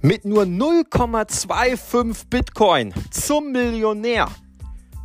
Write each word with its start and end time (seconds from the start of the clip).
Mit 0.00 0.24
nur 0.24 0.44
0,25 0.44 2.28
Bitcoin 2.30 2.94
zum 3.10 3.50
Millionär. 3.50 4.28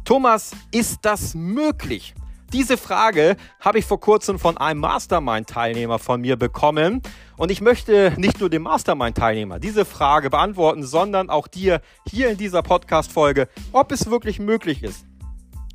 Thomas, 0.05 0.51
ist 0.71 0.99
das 1.01 1.33
möglich? 1.33 2.13
Diese 2.51 2.77
Frage 2.77 3.35
habe 3.59 3.79
ich 3.79 3.85
vor 3.85 3.99
kurzem 3.99 4.37
von 4.37 4.55
einem 4.55 4.81
Mastermind-Teilnehmer 4.81 5.97
von 5.97 6.21
mir 6.21 6.35
bekommen. 6.35 7.01
Und 7.37 7.49
ich 7.49 7.59
möchte 7.59 8.13
nicht 8.17 8.39
nur 8.39 8.51
dem 8.51 8.61
Mastermind-Teilnehmer 8.61 9.57
diese 9.57 9.83
Frage 9.83 10.29
beantworten, 10.29 10.83
sondern 10.83 11.31
auch 11.31 11.47
dir 11.47 11.81
hier 12.07 12.29
in 12.29 12.37
dieser 12.37 12.61
Podcast-Folge, 12.61 13.47
ob 13.71 13.91
es 13.91 14.11
wirklich 14.11 14.37
möglich 14.37 14.83
ist, 14.83 15.07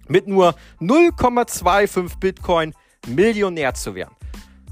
mit 0.07 0.29
nur 0.29 0.55
0,25 0.80 2.21
Bitcoin 2.21 2.73
Millionär 3.09 3.75
zu 3.75 3.96
werden. 3.96 4.14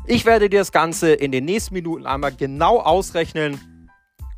Ich 0.07 0.25
werde 0.25 0.49
dir 0.49 0.61
das 0.61 0.71
Ganze 0.71 1.15
in 1.15 1.33
den 1.33 1.45
nächsten 1.45 1.75
Minuten 1.75 2.07
einmal 2.07 2.33
genau 2.33 2.79
ausrechnen 2.79 3.61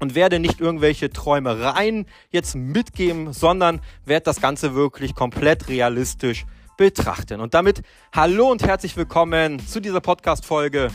und 0.00 0.14
werde 0.14 0.38
nicht 0.38 0.60
irgendwelche 0.60 1.10
Träumereien 1.10 2.06
jetzt 2.30 2.54
mitgeben, 2.54 3.32
sondern 3.32 3.80
werde 4.04 4.24
das 4.24 4.40
Ganze 4.40 4.74
wirklich 4.74 5.14
komplett 5.14 5.68
realistisch 5.68 6.46
betrachten. 6.76 7.40
Und 7.40 7.54
damit 7.54 7.82
hallo 8.14 8.50
und 8.50 8.62
herzlich 8.62 8.96
willkommen 8.96 9.58
zu 9.66 9.80
dieser 9.80 10.00
Podcast-Folge. 10.00 10.90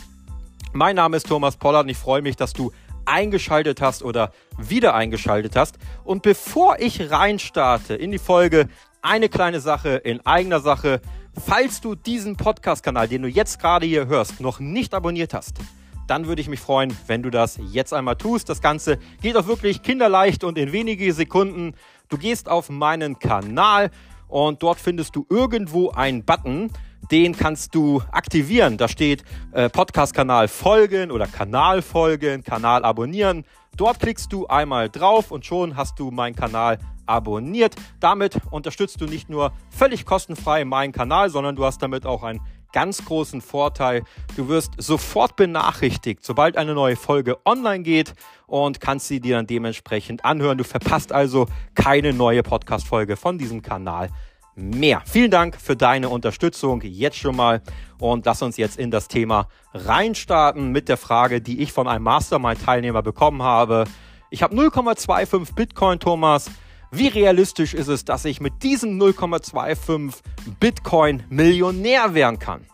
Mein 0.71 0.95
Name 0.95 1.17
ist 1.17 1.27
Thomas 1.27 1.57
Pollard 1.57 1.83
und 1.83 1.89
ich 1.89 1.97
freue 1.97 2.21
mich, 2.21 2.35
dass 2.35 2.53
du 2.53 2.71
eingeschaltet 3.05 3.81
hast 3.81 4.01
oder 4.01 4.31
wieder 4.57 4.95
eingeschaltet 4.95 5.55
hast. 5.55 5.77
Und 6.03 6.23
bevor 6.23 6.79
ich 6.79 7.11
reinstarte 7.11 7.95
in 7.95 8.11
die 8.11 8.19
Folge, 8.19 8.69
eine 9.03 9.27
kleine 9.29 9.59
Sache 9.59 9.89
in 9.89 10.25
eigener 10.25 10.61
Sache. 10.61 11.01
Falls 11.45 11.81
du 11.81 11.93
diesen 11.95 12.37
Podcast-Kanal, 12.37 13.07
den 13.07 13.23
du 13.23 13.27
jetzt 13.27 13.59
gerade 13.59 13.85
hier 13.85 14.07
hörst, 14.07 14.39
noch 14.39 14.59
nicht 14.59 14.93
abonniert 14.93 15.33
hast, 15.33 15.57
dann 16.07 16.27
würde 16.27 16.41
ich 16.41 16.49
mich 16.49 16.59
freuen, 16.59 16.95
wenn 17.07 17.23
du 17.23 17.29
das 17.29 17.59
jetzt 17.71 17.93
einmal 17.93 18.15
tust. 18.15 18.49
Das 18.49 18.61
Ganze 18.61 18.97
geht 19.21 19.37
auch 19.37 19.47
wirklich 19.47 19.81
kinderleicht 19.83 20.43
und 20.43 20.57
in 20.57 20.71
wenige 20.71 21.13
Sekunden. 21.13 21.73
Du 22.09 22.17
gehst 22.17 22.49
auf 22.49 22.69
meinen 22.69 23.19
Kanal 23.19 23.89
und 24.27 24.63
dort 24.63 24.79
findest 24.79 25.15
du 25.15 25.25
irgendwo 25.29 25.91
einen 25.91 26.25
Button, 26.25 26.71
den 27.11 27.35
kannst 27.35 27.75
du 27.75 28.01
aktivieren. 28.11 28.77
Da 28.77 28.87
steht 28.87 29.23
äh, 29.51 29.69
Podcast-Kanal 29.69 30.47
folgen 30.47 31.11
oder 31.11 31.27
Kanal 31.27 31.81
folgen, 31.81 32.43
Kanal 32.43 32.85
abonnieren. 32.85 33.45
Dort 33.75 33.99
klickst 33.99 34.31
du 34.31 34.47
einmal 34.47 34.89
drauf 34.89 35.31
und 35.31 35.45
schon 35.45 35.75
hast 35.75 35.99
du 35.99 36.11
meinen 36.11 36.35
Kanal 36.35 36.79
abonniert. 37.05 37.75
Damit 37.99 38.37
unterstützt 38.51 39.01
du 39.01 39.05
nicht 39.05 39.29
nur 39.29 39.51
völlig 39.69 40.05
kostenfrei 40.05 40.65
meinen 40.65 40.93
Kanal, 40.93 41.29
sondern 41.29 41.55
du 41.55 41.65
hast 41.65 41.81
damit 41.81 42.05
auch 42.05 42.23
einen 42.23 42.41
ganz 42.73 43.05
großen 43.05 43.39
Vorteil. 43.39 44.03
Du 44.35 44.49
wirst 44.49 44.73
sofort 44.77 45.37
benachrichtigt, 45.37 46.25
sobald 46.25 46.57
eine 46.57 46.73
neue 46.73 46.97
Folge 46.97 47.37
online 47.45 47.83
geht 47.83 48.13
und 48.47 48.81
kannst 48.81 49.07
sie 49.07 49.21
dir 49.21 49.37
dann 49.37 49.47
dementsprechend 49.47 50.25
anhören. 50.25 50.57
Du 50.57 50.65
verpasst 50.65 51.13
also 51.13 51.45
keine 51.75 52.11
neue 52.11 52.43
Podcast-Folge 52.43 53.15
von 53.15 53.37
diesem 53.37 53.61
Kanal 53.61 54.09
mehr. 54.55 55.01
Vielen 55.05 55.31
Dank 55.31 55.59
für 55.59 55.75
deine 55.75 56.09
Unterstützung 56.09 56.81
jetzt 56.83 57.17
schon 57.17 57.35
mal 57.35 57.61
und 57.99 58.25
lass 58.25 58.41
uns 58.41 58.57
jetzt 58.57 58.77
in 58.77 58.91
das 58.91 59.07
Thema 59.07 59.47
reinstarten 59.73 60.71
mit 60.71 60.89
der 60.89 60.97
Frage, 60.97 61.41
die 61.41 61.61
ich 61.61 61.71
von 61.71 61.87
einem 61.87 62.03
Mastermind-Teilnehmer 62.03 63.01
bekommen 63.01 63.41
habe. 63.41 63.85
Ich 64.29 64.43
habe 64.43 64.55
0,25 64.55 65.55
Bitcoin, 65.55 65.99
Thomas. 65.99 66.49
Wie 66.95 67.07
realistisch 67.07 67.73
ist 67.73 67.87
es, 67.87 68.05
dass 68.05 68.23
ich 68.23 68.39
mit 68.39 68.61
diesem 68.61 69.01
0,25 69.01 70.13
Bitcoin 70.59 71.23
Millionär 71.27 72.13
werden 72.13 72.37
kann? 72.37 72.67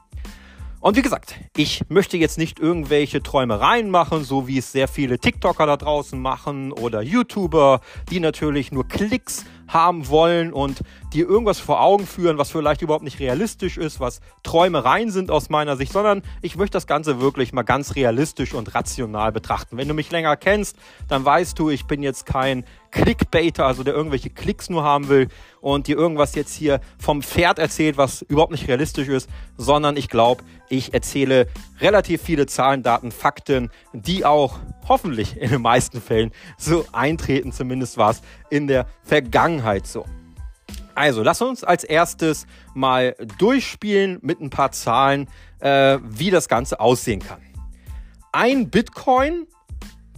Und 0.82 0.98
wie 0.98 1.02
gesagt, 1.02 1.36
ich 1.56 1.84
möchte 1.88 2.18
jetzt 2.18 2.38
nicht 2.38 2.60
irgendwelche 2.60 3.24
Träumereien 3.24 3.90
machen, 3.90 4.26
so 4.26 4.46
wie 4.46 4.58
es 4.58 4.74
sehr 4.74 4.90
viele 4.90 5.20
TikToker 5.20 5.66
da 5.66 5.78
draußen 5.78 6.22
machen 6.22 6.74
oder 6.74 7.02
YouTuber, 7.02 7.80
die 8.12 8.20
natürlich 8.20 8.74
nur 8.74 8.86
Klicks 8.90 9.46
haben 9.70 10.10
wollen 10.10 10.52
und 10.52 10.82
dir 11.14 11.28
irgendwas 11.28 11.60
vor 11.60 11.82
Augen 11.82 12.06
führen, 12.06 12.38
was 12.38 12.52
vielleicht 12.52 12.82
überhaupt 12.82 13.04
nicht 13.04 13.20
realistisch 13.20 13.78
ist, 13.78 14.00
was 14.00 14.20
Träumereien 14.44 15.12
sind 15.12 15.32
aus 15.32 15.50
meiner 15.50 15.78
Sicht, 15.78 15.94
sondern 15.94 16.22
ich 16.42 16.56
möchte 16.56 16.74
das 16.74 16.88
Ganze 16.88 17.22
wirklich 17.22 17.54
mal 17.54 17.64
ganz 17.64 17.96
realistisch 17.96 18.54
und 18.54 18.76
rational 18.76 19.32
betrachten. 19.32 19.78
Wenn 19.78 19.88
du 19.88 19.94
mich 19.94 20.12
länger 20.12 20.36
kennst, 20.38 20.76
dann 21.08 21.24
weißt 21.24 21.58
du, 21.58 21.70
ich 21.70 21.86
bin 21.86 22.04
jetzt 22.04 22.26
kein 22.26 22.66
Clickbaiter, 22.92 23.66
also 23.66 23.84
der 23.84 23.94
irgendwelche 23.94 24.30
Klicks 24.30 24.70
nur 24.70 24.84
haben 24.84 25.10
will 25.10 25.28
und 25.62 25.88
dir 25.88 25.98
irgendwas 25.98 26.36
jetzt 26.36 26.56
hier 26.56 26.80
vom 26.98 27.22
Pferd 27.22 27.60
erzählt, 27.60 27.98
was 27.98 28.24
überhaupt 28.24 28.52
nicht 28.52 28.68
realistisch 28.68 29.08
ist, 29.08 29.30
sondern 29.58 29.98
ich 29.98 30.10
glaube, 30.10 30.44
ich 30.70 30.94
erzähle 30.94 31.48
relativ 31.80 32.22
viele 32.22 32.46
Zahlen, 32.46 32.84
Daten, 32.84 33.12
Fakten, 33.12 33.70
die 33.94 34.26
auch 34.26 34.60
hoffentlich 34.88 35.38
in 35.38 35.50
den 35.50 35.62
meisten 35.62 36.02
Fällen 36.02 36.32
so 36.58 36.86
eintreten. 36.92 37.52
Zumindest 37.52 37.98
war 37.98 38.12
es 38.12 38.22
in 38.50 38.68
der 38.68 38.88
Vergangenheit 39.04 39.59
so. 39.88 40.06
Also, 40.96 41.24
lass 41.24 41.42
uns 41.42 41.64
als 41.64 41.84
erstes 41.84 42.46
mal 42.74 43.16
durchspielen 43.38 44.20
mit 44.22 44.42
ein 44.42 44.50
paar 44.50 44.72
Zahlen, 44.72 45.30
äh, 45.60 45.98
wie 46.04 46.30
das 46.30 46.50
Ganze 46.50 46.80
aussehen 46.80 47.22
kann. 47.22 47.42
Ein 48.32 48.70
Bitcoin 48.70 49.48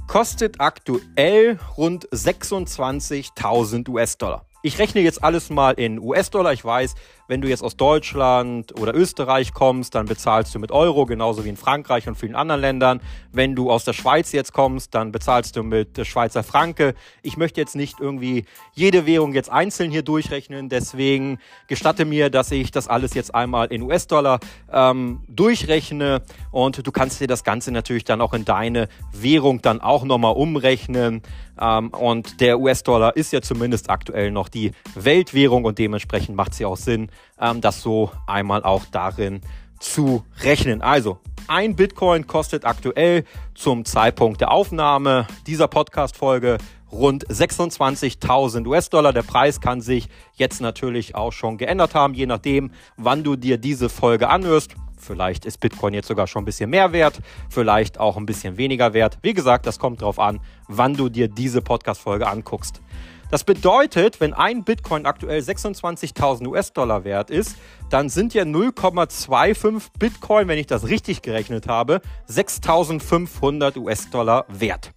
kostet 0.07 0.59
aktuell 0.59 1.59
rund 1.77 2.09
26.000 2.09 3.87
US-Dollar. 3.89 4.45
Ich 4.63 4.77
rechne 4.77 5.01
jetzt 5.01 5.23
alles 5.23 5.49
mal 5.49 5.71
in 5.71 5.99
US-Dollar. 5.99 6.53
Ich 6.53 6.65
weiß, 6.65 6.95
wenn 7.31 7.39
du 7.39 7.47
jetzt 7.47 7.63
aus 7.63 7.77
Deutschland 7.77 8.77
oder 8.77 8.93
Österreich 8.93 9.53
kommst, 9.53 9.95
dann 9.95 10.05
bezahlst 10.05 10.53
du 10.53 10.59
mit 10.59 10.69
Euro, 10.69 11.05
genauso 11.05 11.45
wie 11.45 11.49
in 11.49 11.55
Frankreich 11.55 12.09
und 12.09 12.15
vielen 12.15 12.35
anderen 12.35 12.59
Ländern. 12.59 12.99
Wenn 13.31 13.55
du 13.55 13.71
aus 13.71 13.85
der 13.85 13.93
Schweiz 13.93 14.33
jetzt 14.33 14.51
kommst, 14.51 14.93
dann 14.93 15.13
bezahlst 15.13 15.55
du 15.55 15.63
mit 15.63 16.05
Schweizer 16.05 16.43
Franke. 16.43 16.93
Ich 17.23 17.37
möchte 17.37 17.61
jetzt 17.61 17.73
nicht 17.73 18.01
irgendwie 18.01 18.43
jede 18.73 19.05
Währung 19.05 19.31
jetzt 19.31 19.49
einzeln 19.49 19.91
hier 19.91 20.01
durchrechnen. 20.01 20.67
Deswegen 20.67 21.39
gestatte 21.67 22.03
mir, 22.03 22.29
dass 22.29 22.51
ich 22.51 22.69
das 22.69 22.89
alles 22.89 23.13
jetzt 23.13 23.33
einmal 23.33 23.67
in 23.67 23.81
US-Dollar 23.83 24.41
ähm, 24.69 25.21
durchrechne. 25.29 26.23
Und 26.51 26.85
du 26.85 26.91
kannst 26.91 27.21
dir 27.21 27.27
das 27.27 27.45
Ganze 27.45 27.71
natürlich 27.71 28.03
dann 28.03 28.19
auch 28.19 28.33
in 28.33 28.43
deine 28.43 28.89
Währung 29.13 29.61
dann 29.61 29.79
auch 29.79 30.03
nochmal 30.03 30.33
umrechnen. 30.33 31.21
Ähm, 31.61 31.89
und 31.89 32.41
der 32.41 32.59
US-Dollar 32.59 33.15
ist 33.15 33.31
ja 33.31 33.41
zumindest 33.41 33.89
aktuell 33.89 34.31
noch 34.31 34.49
die 34.49 34.71
Weltwährung 34.95 35.63
und 35.63 35.77
dementsprechend 35.79 36.35
macht 36.35 36.59
ja 36.59 36.67
auch 36.67 36.77
Sinn, 36.77 37.09
ähm, 37.39 37.61
das 37.61 37.81
so 37.81 38.11
einmal 38.27 38.63
auch 38.63 38.85
darin 38.91 39.41
zu 39.79 40.23
rechnen. 40.41 40.81
Also 40.81 41.19
ein 41.47 41.75
Bitcoin 41.75 42.27
kostet 42.27 42.65
aktuell 42.65 43.25
zum 43.55 43.83
Zeitpunkt 43.85 44.41
der 44.41 44.51
Aufnahme 44.51 45.27
dieser 45.47 45.67
Podcast-Folge 45.67 46.57
rund 46.91 47.25
26.000 47.27 48.67
US-Dollar. 48.67 49.13
Der 49.13 49.23
Preis 49.23 49.59
kann 49.61 49.81
sich 49.81 50.07
jetzt 50.33 50.61
natürlich 50.61 51.15
auch 51.15 51.31
schon 51.31 51.57
geändert 51.57 51.95
haben, 51.95 52.13
je 52.13 52.25
nachdem, 52.25 52.71
wann 52.97 53.23
du 53.23 53.35
dir 53.35 53.57
diese 53.57 53.89
Folge 53.89 54.29
anhörst. 54.29 54.75
Vielleicht 54.97 55.45
ist 55.45 55.59
Bitcoin 55.59 55.95
jetzt 55.95 56.07
sogar 56.07 56.27
schon 56.27 56.43
ein 56.43 56.45
bisschen 56.45 56.69
mehr 56.69 56.93
wert, 56.93 57.19
vielleicht 57.49 57.99
auch 57.99 58.17
ein 58.17 58.27
bisschen 58.27 58.57
weniger 58.57 58.93
wert. 58.93 59.17
Wie 59.23 59.33
gesagt, 59.33 59.65
das 59.65 59.79
kommt 59.79 60.01
darauf 60.01 60.19
an, 60.19 60.39
wann 60.67 60.93
du 60.93 61.09
dir 61.09 61.27
diese 61.27 61.61
Podcast-Folge 61.61 62.27
anguckst. 62.27 62.81
Das 63.31 63.45
bedeutet, 63.45 64.19
wenn 64.19 64.33
ein 64.33 64.65
Bitcoin 64.65 65.05
aktuell 65.05 65.39
26.000 65.39 66.45
US-Dollar 66.47 67.05
wert 67.05 67.29
ist, 67.29 67.55
dann 67.89 68.09
sind 68.09 68.33
ja 68.33 68.43
0,25 68.43 69.83
Bitcoin, 69.97 70.49
wenn 70.49 70.57
ich 70.59 70.67
das 70.67 70.89
richtig 70.89 71.21
gerechnet 71.21 71.65
habe, 71.65 72.01
6.500 72.29 73.77
US-Dollar 73.77 74.45
wert. 74.49 74.91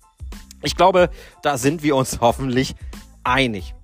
Ich 0.64 0.74
glaube, 0.74 1.10
da 1.42 1.56
sind 1.56 1.84
wir 1.84 1.94
uns 1.94 2.18
hoffentlich 2.20 2.74
einig. 3.22 3.76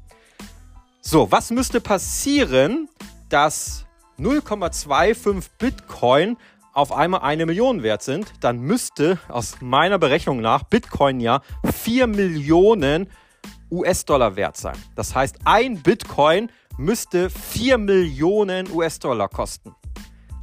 So, 1.00 1.31
was 1.31 1.53
müsste 1.53 1.81
passieren, 1.81 2.89
dass 3.28 3.87
0,25 4.19 5.44
Bitcoin 5.60 6.37
auf 6.72 6.91
einmal 6.91 7.21
eine 7.21 7.47
Million 7.47 7.84
wert 7.84 8.03
sind, 8.03 8.33
dann 8.41 8.59
müsste 8.59 9.21
aus 9.28 9.59
meiner 9.60 10.01
Berechnung 10.01 10.41
nach 10.41 10.65
Bitcoin 10.65 11.21
ja 11.21 11.41
4 11.72 12.09
Millionen 12.09 13.09
US-Dollar 13.71 14.37
wert 14.37 14.57
sein. 14.57 14.77
Das 14.95 15.15
heißt, 15.15 15.39
ein 15.45 15.83
Bitcoin 15.83 16.51
müsste 16.77 17.31
4 17.31 17.78
Millionen 17.78 18.71
US-Dollar 18.72 19.28
kosten. 19.28 19.75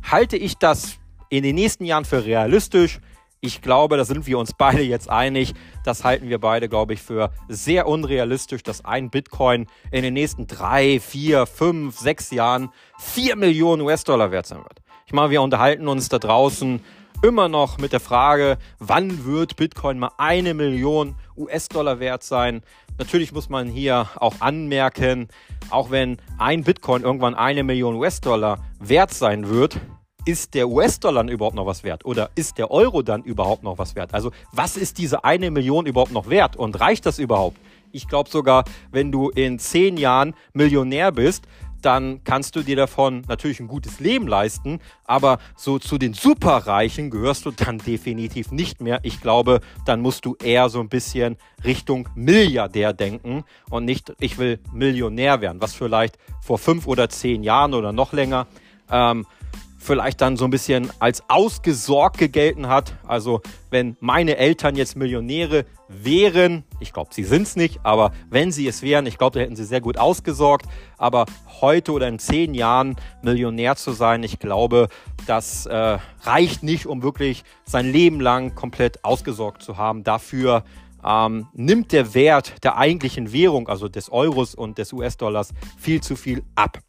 Halte 0.04 0.38
ich 0.38 0.58
das 0.58 0.98
in 1.30 1.44
den 1.44 1.56
nächsten 1.56 1.86
Jahren 1.86 2.06
für 2.06 2.24
realistisch? 2.24 3.00
Ich 3.40 3.62
glaube, 3.62 3.98
da 3.98 4.06
sind 4.06 4.26
wir 4.26 4.40
uns 4.40 4.54
beide 4.54 4.82
jetzt 4.82 5.10
einig. 5.10 5.54
Das 5.84 6.04
halten 6.04 6.28
wir 6.30 6.40
beide, 6.40 6.70
glaube 6.70 6.94
ich, 6.94 7.02
für 7.02 7.32
sehr 7.48 7.88
unrealistisch, 7.88 8.64
dass 8.64 8.84
ein 8.84 9.10
Bitcoin 9.10 9.68
in 9.92 10.02
den 10.02 10.14
nächsten 10.14 10.48
drei, 10.48 11.00
vier, 11.00 11.46
fünf, 11.46 11.98
sechs 11.98 12.32
Jahren 12.32 12.70
vier 12.98 13.36
Millionen 13.36 13.84
US-Dollar 13.84 14.32
wert 14.32 14.48
sein 14.48 14.60
wird. 14.60 14.82
Ich 15.06 15.14
meine, 15.14 15.30
wir 15.30 15.42
unterhalten 15.42 15.88
uns 15.88 16.10
da 16.10 16.20
draußen 16.20 16.82
immer 17.22 17.50
noch 17.50 17.78
mit 17.78 17.94
der 17.94 18.00
Frage, 18.00 18.58
wann 18.80 19.26
wird 19.26 19.56
Bitcoin 19.56 20.00
mal 20.00 20.12
eine 20.18 20.54
Million 20.54 21.16
US-Dollar 21.36 22.00
wert 22.00 22.24
sein? 22.24 22.62
Natürlich 22.98 23.32
muss 23.32 23.50
man 23.50 23.68
hier 23.68 24.08
auch 24.16 24.36
anmerken, 24.40 25.28
auch 25.70 25.92
wenn 25.92 26.18
ein 26.38 26.64
Bitcoin 26.64 27.04
irgendwann 27.04 27.36
eine 27.36 27.64
Million 27.64 27.96
US-Dollar 27.96 28.60
wert 28.80 29.14
sein 29.14 29.50
wird, 29.50 29.80
ist 30.26 30.54
der 30.56 30.68
US-Dollar 30.68 31.28
überhaupt 31.30 31.56
noch 31.56 31.66
was 31.66 31.84
wert? 31.84 32.06
Oder 32.06 32.30
ist 32.36 32.58
der 32.58 32.70
Euro 32.70 33.02
dann 33.02 33.24
überhaupt 33.24 33.64
noch 33.64 33.78
was 33.78 33.96
wert? 33.96 34.14
Also 34.14 34.32
was 34.52 34.76
ist 34.76 34.98
diese 34.98 35.24
eine 35.24 35.52
Million 35.52 35.86
überhaupt 35.86 36.12
noch 36.12 36.30
wert? 36.30 36.56
Und 36.56 36.80
reicht 36.80 37.06
das 37.06 37.18
überhaupt? 37.18 37.58
Ich 37.92 38.08
glaube 38.08 38.30
sogar, 38.30 38.66
wenn 38.92 39.12
du 39.12 39.30
in 39.30 39.58
zehn 39.60 39.96
Jahren 39.96 40.36
Millionär 40.54 41.12
bist, 41.12 41.48
dann 41.82 42.24
kannst 42.24 42.56
du 42.56 42.64
dir 42.64 42.76
davon 42.76 43.24
natürlich 43.28 43.60
ein 43.60 43.68
gutes 43.68 44.00
Leben 44.00 44.28
leisten, 44.28 44.80
aber 45.06 45.40
so 45.56 45.80
zu 45.80 45.98
den 45.98 46.14
Superreichen 46.14 47.10
gehörst 47.10 47.46
du 47.46 47.52
dann 47.52 47.78
definitiv 47.78 48.52
nicht 48.52 48.82
mehr. 48.82 49.00
Ich 49.04 49.22
glaube, 49.22 49.62
dann 49.86 50.02
musst 50.02 50.26
du 50.26 50.36
eher 50.42 50.70
so 50.70 50.80
ein 50.80 50.90
bisschen 50.90 51.38
Richtung 51.64 52.10
Milliardär 52.16 52.94
denken 52.94 53.44
und 53.70 53.86
nicht, 53.86 54.14
ich 54.20 54.38
will 54.38 54.60
Millionär 54.72 55.42
werden, 55.42 55.62
was 55.62 55.74
vielleicht 55.74 56.18
vor 56.42 56.58
fünf 56.58 56.88
oder 56.88 57.10
zehn 57.10 57.44
Jahren 57.44 57.74
oder 57.74 57.92
noch 57.92 58.14
länger 58.14 58.48
ähm, 58.92 59.26
vielleicht 59.88 60.22
dann 60.22 60.38
so 60.38 60.46
ein 60.46 60.52
bisschen 60.52 60.92
als 61.00 61.24
ausgesorgt 61.30 62.18
gegelten 62.18 62.68
hat. 62.68 62.94
Also 63.08 63.42
wenn 63.72 63.98
meine 64.00 64.38
Eltern 64.38 64.76
jetzt 64.76 64.96
Millionäre 64.96 65.66
wären, 65.88 66.66
ich 66.80 66.94
glaube, 66.94 67.14
sie 67.14 67.24
sind 67.24 67.44
es 67.44 67.56
nicht, 67.56 67.80
aber 67.84 68.12
wenn 68.30 68.52
sie 68.52 68.68
es 68.68 68.82
wären, 68.84 69.06
ich 69.06 69.18
glaube, 69.18 69.40
da 69.40 69.44
hätten 69.44 69.56
sie 69.56 69.64
sehr 69.64 69.82
gut 69.82 69.98
ausgesorgt. 69.98 70.68
Aber 70.98 71.26
heute 71.62 71.94
oder 71.94 72.08
in 72.08 72.20
zehn 72.20 72.54
Jahren 72.54 72.98
Millionär 73.24 73.78
zu 73.78 73.94
sein, 73.94 74.22
ich 74.24 74.38
glaube, 74.40 74.90
das 75.26 75.66
äh, 75.66 75.98
reicht 76.22 76.62
nicht, 76.62 76.86
um 76.86 77.02
wirklich 77.02 77.44
sein 77.66 77.92
Leben 77.92 78.20
lang 78.20 78.54
komplett 78.54 79.04
ausgesorgt 79.04 79.64
zu 79.64 79.78
haben. 79.78 80.04
Dafür 80.04 80.64
ähm, 81.04 81.48
nimmt 81.54 81.94
der 81.94 82.14
Wert 82.14 82.56
der 82.64 82.78
eigentlichen 82.78 83.32
Währung, 83.32 83.70
also 83.70 83.88
des 83.88 84.12
Euros 84.12 84.54
und 84.54 84.78
des 84.78 84.92
US-Dollars, 84.92 85.54
viel 85.78 86.02
zu 86.02 86.16
viel 86.16 86.44
ab. 86.56 86.80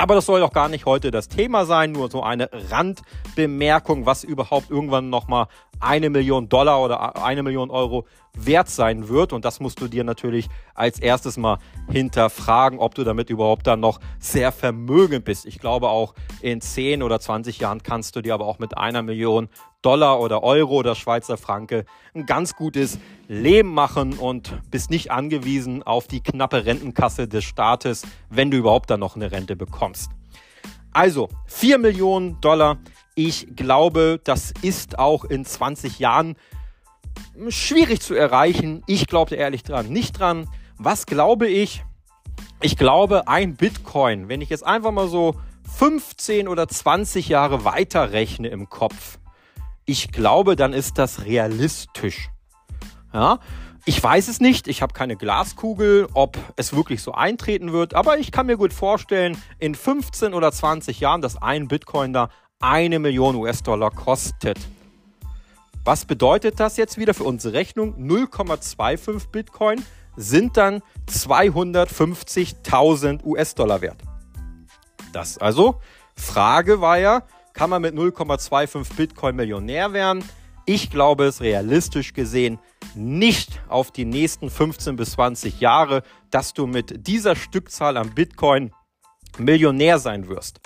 Aber 0.00 0.14
das 0.14 0.26
soll 0.26 0.38
doch 0.38 0.52
gar 0.52 0.68
nicht 0.68 0.86
heute 0.86 1.10
das 1.10 1.26
Thema 1.26 1.66
sein, 1.66 1.90
nur 1.90 2.08
so 2.08 2.22
eine 2.22 2.48
Randbemerkung, 2.52 4.06
was 4.06 4.22
überhaupt 4.22 4.70
irgendwann 4.70 5.10
nochmal 5.10 5.48
eine 5.80 6.08
Million 6.08 6.48
Dollar 6.48 6.80
oder 6.80 7.24
eine 7.24 7.42
Million 7.42 7.68
Euro 7.68 8.06
wert 8.46 8.68
sein 8.68 9.08
wird. 9.08 9.32
Und 9.32 9.44
das 9.44 9.60
musst 9.60 9.80
du 9.80 9.88
dir 9.88 10.04
natürlich 10.04 10.48
als 10.74 10.98
erstes 10.98 11.36
mal 11.36 11.58
hinterfragen, 11.90 12.78
ob 12.78 12.94
du 12.94 13.04
damit 13.04 13.30
überhaupt 13.30 13.66
dann 13.66 13.80
noch 13.80 14.00
sehr 14.18 14.52
vermögend 14.52 15.24
bist. 15.24 15.46
Ich 15.46 15.58
glaube 15.58 15.88
auch 15.88 16.14
in 16.40 16.60
10 16.60 17.02
oder 17.02 17.20
20 17.20 17.58
Jahren 17.58 17.82
kannst 17.82 18.16
du 18.16 18.22
dir 18.22 18.34
aber 18.34 18.46
auch 18.46 18.58
mit 18.58 18.76
einer 18.76 19.02
Million 19.02 19.48
Dollar 19.82 20.20
oder 20.20 20.42
Euro 20.42 20.76
oder 20.76 20.94
Schweizer 20.94 21.36
Franke 21.36 21.84
ein 22.14 22.26
ganz 22.26 22.56
gutes 22.56 22.98
Leben 23.28 23.72
machen 23.72 24.18
und 24.18 24.52
bist 24.70 24.90
nicht 24.90 25.10
angewiesen 25.10 25.82
auf 25.82 26.08
die 26.08 26.20
knappe 26.20 26.64
Rentenkasse 26.64 27.28
des 27.28 27.44
Staates, 27.44 28.02
wenn 28.28 28.50
du 28.50 28.56
überhaupt 28.56 28.90
dann 28.90 29.00
noch 29.00 29.14
eine 29.14 29.30
Rente 29.30 29.54
bekommst. 29.54 30.10
Also 30.92 31.28
4 31.46 31.78
Millionen 31.78 32.40
Dollar 32.40 32.78
ich 33.18 33.48
glaube, 33.56 34.20
das 34.22 34.54
ist 34.62 35.00
auch 35.00 35.24
in 35.24 35.44
20 35.44 35.98
Jahren 35.98 36.36
schwierig 37.48 38.00
zu 38.00 38.14
erreichen. 38.14 38.82
Ich 38.86 39.06
glaube 39.06 39.34
ehrlich 39.34 39.62
dran 39.62 39.88
nicht 39.88 40.18
dran. 40.18 40.48
Was 40.76 41.06
glaube 41.06 41.48
ich? 41.48 41.84
Ich 42.60 42.76
glaube, 42.76 43.28
ein 43.28 43.56
Bitcoin, 43.56 44.28
wenn 44.28 44.40
ich 44.40 44.48
jetzt 44.48 44.64
einfach 44.64 44.90
mal 44.90 45.08
so 45.08 45.34
15 45.76 46.48
oder 46.48 46.68
20 46.68 47.28
Jahre 47.28 47.64
weiter 47.64 48.12
rechne 48.12 48.48
im 48.48 48.68
Kopf, 48.68 49.18
ich 49.84 50.12
glaube, 50.12 50.56
dann 50.56 50.72
ist 50.72 50.98
das 50.98 51.24
realistisch. 51.24 52.30
Ja, 53.12 53.38
ich 53.84 54.02
weiß 54.02 54.28
es 54.28 54.38
nicht, 54.38 54.68
ich 54.68 54.82
habe 54.82 54.92
keine 54.92 55.16
Glaskugel, 55.16 56.08
ob 56.12 56.36
es 56.56 56.74
wirklich 56.74 57.02
so 57.02 57.12
eintreten 57.12 57.72
wird, 57.72 57.94
aber 57.94 58.18
ich 58.18 58.32
kann 58.32 58.46
mir 58.46 58.58
gut 58.58 58.72
vorstellen, 58.72 59.40
in 59.58 59.74
15 59.74 60.34
oder 60.34 60.52
20 60.52 61.00
Jahren, 61.00 61.22
dass 61.22 61.40
ein 61.40 61.68
Bitcoin 61.68 62.12
da 62.12 62.28
eine 62.60 62.98
Million 62.98 63.34
US-Dollar 63.36 63.90
kostet. 63.90 64.58
Was 65.88 66.04
bedeutet 66.04 66.60
das 66.60 66.76
jetzt 66.76 66.98
wieder 66.98 67.14
für 67.14 67.24
unsere 67.24 67.54
Rechnung? 67.54 67.96
0,25 67.96 69.30
Bitcoin 69.30 69.82
sind 70.16 70.58
dann 70.58 70.82
250.000 71.08 73.24
US-Dollar 73.24 73.80
wert. 73.80 74.02
Das 75.14 75.38
also, 75.38 75.80
Frage 76.14 76.82
war 76.82 76.98
ja, 76.98 77.22
kann 77.54 77.70
man 77.70 77.80
mit 77.80 77.94
0,25 77.94 78.96
Bitcoin 78.96 79.34
Millionär 79.34 79.94
werden? 79.94 80.22
Ich 80.66 80.90
glaube 80.90 81.24
es 81.24 81.40
realistisch 81.40 82.12
gesehen 82.12 82.58
nicht 82.94 83.58
auf 83.70 83.90
die 83.90 84.04
nächsten 84.04 84.50
15 84.50 84.96
bis 84.96 85.12
20 85.12 85.58
Jahre, 85.58 86.02
dass 86.30 86.52
du 86.52 86.66
mit 86.66 87.06
dieser 87.06 87.34
Stückzahl 87.34 87.96
an 87.96 88.14
Bitcoin 88.14 88.72
Millionär 89.38 89.98
sein 89.98 90.28
wirst. 90.28 90.60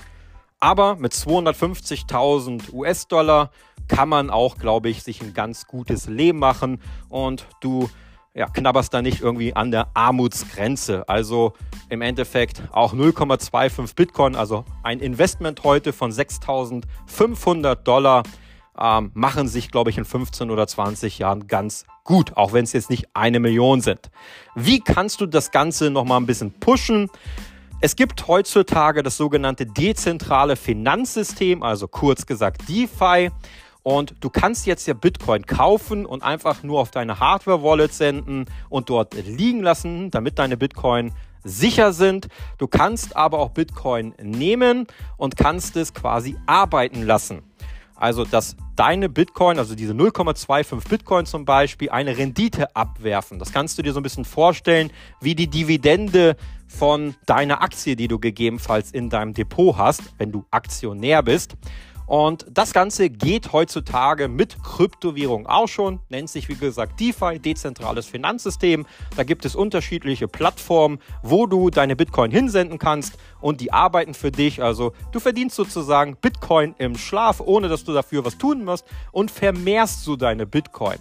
Aber 0.63 0.95
mit 0.95 1.13
250.000 1.13 2.73
US-Dollar 2.73 3.51
kann 3.89 4.09
man 4.09 4.31
auch, 4.31 4.59
glaube 4.59 4.91
ich, 4.91 5.03
sich 5.03 5.21
ein 5.21 5.35
ganz 5.35 5.67
gutes 5.67 6.07
Leben 6.07 6.39
machen 6.39 6.81
und 7.09 7.49
du 7.61 7.91
ja, 8.33 8.47
knabberst 8.47 8.95
da 8.95 9.03
nicht 9.03 9.21
irgendwie 9.23 9.57
an 9.57 9.73
der 9.73 9.89
Armutsgrenze. 9.95 11.09
Also 11.09 11.55
im 11.89 12.01
Endeffekt 12.01 12.63
auch 12.71 12.95
0,25 12.95 13.97
Bitcoin, 13.97 14.37
also 14.37 14.65
ein 14.85 15.01
Investment 15.01 15.65
heute 15.65 15.93
von 15.93 16.13
6.500 16.13 17.75
Dollar, 17.75 18.23
ähm, 18.79 19.11
machen 19.15 19.49
sich, 19.49 19.69
glaube 19.69 19.91
ich, 19.91 19.99
in 19.99 20.05
15 20.05 20.49
oder 20.49 20.69
20 20.69 21.19
Jahren 21.19 21.49
ganz 21.49 21.87
gut, 22.05 22.37
auch 22.37 22.53
wenn 22.53 22.63
es 22.63 22.73
jetzt 22.73 22.89
nicht 22.89 23.09
eine 23.15 23.41
Million 23.41 23.81
sind. 23.81 24.13
Wie 24.55 24.79
kannst 24.79 25.21
du 25.21 25.27
das 25.27 25.51
Ganze 25.51 25.91
nochmal 25.91 26.21
ein 26.21 26.27
bisschen 26.27 26.53
pushen? 26.53 27.11
Es 27.85 27.97
gibt 27.97 28.29
heutzutage 28.29 29.03
das 29.03 29.17
sogenannte 29.17 29.67
dezentrale 29.67 30.55
Finanzsystem, 30.55 31.65
also 31.65 31.89
kurz 31.89 32.27
gesagt 32.27 32.69
DeFi. 32.69 33.33
Und 33.83 34.15
du 34.21 34.31
kannst 34.31 34.67
jetzt 34.67 34.87
ja 34.87 34.95
Bitcoin 34.95 35.47
kaufen 35.47 36.07
und 36.07 36.23
einfach 36.23 36.63
nur 36.63 36.79
auf 36.79 36.93
deine 36.93 37.19
Hardware-Wallet 37.19 37.93
senden 37.93 38.47
und 38.69 38.89
dort 38.89 39.15
liegen 39.15 39.65
lassen, 39.65 40.13
damit 40.13 40.39
deine 40.39 40.57
Bitcoin 40.57 41.11
sicher 41.43 41.93
sind. 41.93 42.29
Du 42.57 42.69
kannst 42.69 43.17
aber 43.17 43.41
auch 43.41 43.51
Bitcoin 43.51 44.15
nehmen 44.23 44.87
und 45.17 45.37
kannst 45.37 45.75
es 45.75 45.93
quasi 45.93 46.37
arbeiten 46.47 47.03
lassen. 47.03 47.43
Also, 47.97 48.25
dass 48.25 48.57
deine 48.77 49.09
Bitcoin, 49.09 49.59
also 49.59 49.75
diese 49.75 49.93
0,25 49.93 50.89
Bitcoin 50.89 51.27
zum 51.27 51.45
Beispiel, 51.45 51.91
eine 51.91 52.17
Rendite 52.17 52.75
abwerfen. 52.75 53.41
Das 53.41 53.53
kannst 53.53 53.77
du 53.77 53.83
dir 53.83 53.93
so 53.93 54.01
ein 54.01 54.03
bisschen 54.05 54.25
vorstellen, 54.25 54.91
wie 55.21 55.35
die 55.35 55.49
Dividende 55.49 56.37
von 56.73 57.15
deiner 57.27 57.63
Aktie, 57.63 57.97
die 57.97 58.09
du 58.09 58.19
gegebenenfalls 58.19 58.91
in 58.91 59.11
deinem 59.11 59.35
Depot 59.35 59.77
hast, 59.77 60.03
wenn 60.19 60.33
du 60.33 60.45
Aktionär 60.51 61.23
bist. 61.23 61.57
Und 62.07 62.45
das 62.51 62.73
Ganze 62.73 63.09
geht 63.09 63.53
heutzutage 63.53 64.29
mit 64.29 64.63
Kryptowährung 64.63 65.47
auch 65.47 65.69
schon, 65.69 66.01
nennt 66.09 66.29
sich 66.29 66.49
wie 66.49 66.57
gesagt 66.57 67.01
DeFi, 67.01 67.39
dezentrales 67.39 68.07
Finanzsystem. 68.07 68.87
Da 69.17 69.23
gibt 69.23 69.45
es 69.45 69.55
unterschiedliche 69.55 70.29
Plattformen, 70.29 70.99
wo 71.23 71.47
du 71.47 71.71
deine 71.71 71.97
Bitcoin 71.97 72.31
hinsenden 72.31 72.79
kannst 72.79 73.19
und 73.41 73.61
die 73.61 73.73
arbeiten 73.73 74.15
für 74.15 74.31
dich. 74.31 74.63
Also 74.63 74.93
du 75.13 75.21
verdienst 75.21 75.57
sozusagen 75.57 76.17
Bitcoin 76.17 76.75
im 76.79 76.99
Schlaf, 76.99 77.41
ohne 77.41 77.69
dass 77.69 77.85
du 77.85 77.93
dafür 77.93 78.25
was 78.25 78.37
tun 78.37 78.65
musst 78.65 78.85
und 79.13 79.31
vermehrst 79.31 80.05
so 80.05 80.17
deine 80.17 80.47
Bitcoin. 80.47 80.99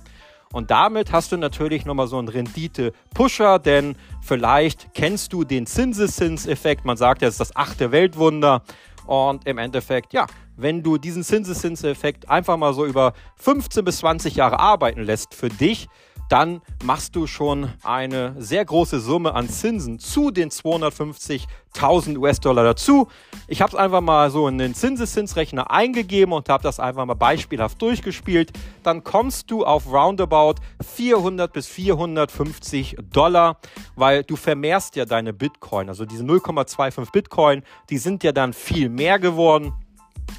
Und 0.51 0.72
damit 0.72 1.12
hast 1.12 1.31
du 1.31 1.38
natürlich 1.38 1.86
nochmal 1.86 2.08
so 2.08 2.17
einen 2.17 2.27
Rendite-Pusher, 2.27 3.60
denn 3.60 3.96
vielleicht 4.22 4.93
kennst 4.93 5.34
du 5.34 5.43
den 5.43 5.65
Zinseszinseffekt. 5.65 6.86
Man 6.86 6.98
sagt 6.98 7.22
ja, 7.22 7.27
es 7.27 7.36
ist 7.36 7.39
das 7.39 7.55
achte 7.55 7.91
Weltwunder. 7.91 8.63
Und 9.08 9.48
im 9.48 9.58
Endeffekt, 9.58 10.13
ja, 10.13 10.27
wenn 10.58 10.84
du 10.84 10.98
diesen 10.98 11.24
Zinseszinseffekt 11.24 12.29
einfach 12.29 12.58
mal 12.58 12.74
so 12.74 12.86
über 12.86 13.13
15 13.38 13.84
bis 13.84 13.98
20 14.00 14.36
Jahre 14.36 14.60
arbeiten 14.60 15.01
lässt 15.01 15.34
für 15.34 15.50
dich, 15.50 15.88
dann 16.31 16.61
machst 16.83 17.17
du 17.17 17.27
schon 17.27 17.73
eine 17.83 18.35
sehr 18.39 18.63
große 18.63 19.01
Summe 19.01 19.35
an 19.35 19.50
Zinsen 19.50 20.00
zu 20.00 20.31
den 20.31 20.50
250.000 20.50 22.17
US-Dollar 22.17 22.63
dazu. 22.63 23.09
Ich 23.47 23.61
habe 23.61 23.73
es 23.73 23.75
einfach 23.75 24.00
mal 24.00 24.31
so 24.31 24.47
in 24.47 24.57
den 24.57 24.73
Zinseszinsrechner 24.73 25.69
eingegeben 25.69 26.31
und 26.31 26.47
habe 26.47 26.63
das 26.63 26.79
einfach 26.79 27.05
mal 27.05 27.15
beispielhaft 27.15 27.81
durchgespielt. 27.81 28.53
Dann 28.81 29.03
kommst 29.03 29.51
du 29.51 29.65
auf 29.65 29.91
roundabout 29.91 30.55
400 30.81 31.51
bis 31.51 31.67
450 31.67 32.95
Dollar, 33.11 33.57
weil 33.97 34.23
du 34.23 34.38
vermehrst 34.38 34.95
ja 34.95 35.03
deine 35.03 35.33
Bitcoin. 35.33 35.89
Also 35.89 36.05
diese 36.05 36.23
0,25 36.23 37.11
Bitcoin, 37.11 37.61
die 37.89 37.97
sind 37.97 38.23
ja 38.23 38.31
dann 38.31 38.53
viel 38.53 38.88
mehr 38.88 39.19
geworden. 39.19 39.73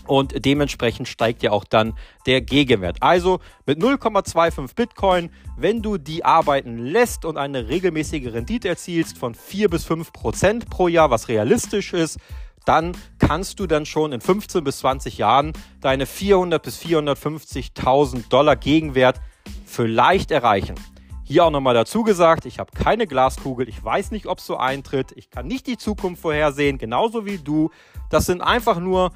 Und 0.07 0.45
dementsprechend 0.45 1.09
steigt 1.09 1.43
ja 1.43 1.51
auch 1.53 1.65
dann 1.65 1.95
der 2.27 2.41
Gegenwert. 2.41 2.97
Also 3.01 3.41
mit 3.67 3.79
0,25 3.79 4.75
Bitcoin, 4.75 5.31
wenn 5.57 5.83
du 5.83 5.99
die 5.99 6.25
arbeiten 6.25 6.79
lässt 6.79 7.25
und 7.25 7.37
eine 7.37 7.69
regelmäßige 7.69 8.33
Rendite 8.33 8.69
erzielst 8.69 9.19
von 9.19 9.35
4 9.35 9.69
bis 9.71 9.85
5 9.85 10.13
Prozent 10.13 10.71
pro 10.71 10.89
Jahr, 10.89 11.11
was 11.11 11.29
realistisch 11.29 11.93
ist, 11.93 12.19
dann 12.65 12.97
kannst 13.19 13.61
du 13.61 13.67
dann 13.67 13.87
schon 13.87 14.13
in 14.13 14.21
15 14.21 14.63
bis 14.65 14.79
20 14.79 15.19
Jahren 15.19 15.53
deine 15.81 16.07
400 16.07 16.63
bis 16.63 16.81
450.000 16.81 18.29
Dollar 18.29 18.57
Gegenwert 18.57 19.21
vielleicht 19.67 20.31
erreichen. 20.31 20.77
Hier 21.25 21.45
auch 21.45 21.51
nochmal 21.51 21.75
dazu 21.75 22.03
gesagt, 22.03 22.45
ich 22.47 22.59
habe 22.59 22.73
keine 22.73 23.07
Glaskugel, 23.07 23.69
ich 23.69 23.83
weiß 23.83 24.11
nicht, 24.11 24.27
ob 24.27 24.39
es 24.39 24.47
so 24.47 24.57
eintritt, 24.57 25.13
ich 25.17 25.31
kann 25.31 25.47
nicht 25.47 25.67
die 25.67 25.79
Zukunft 25.79 26.21
vorhersehen, 26.21 26.79
genauso 26.79 27.25
wie 27.25 27.39
du. 27.39 27.71
Das 28.11 28.27
sind 28.27 28.41
einfach 28.41 28.79
nur 28.79 29.13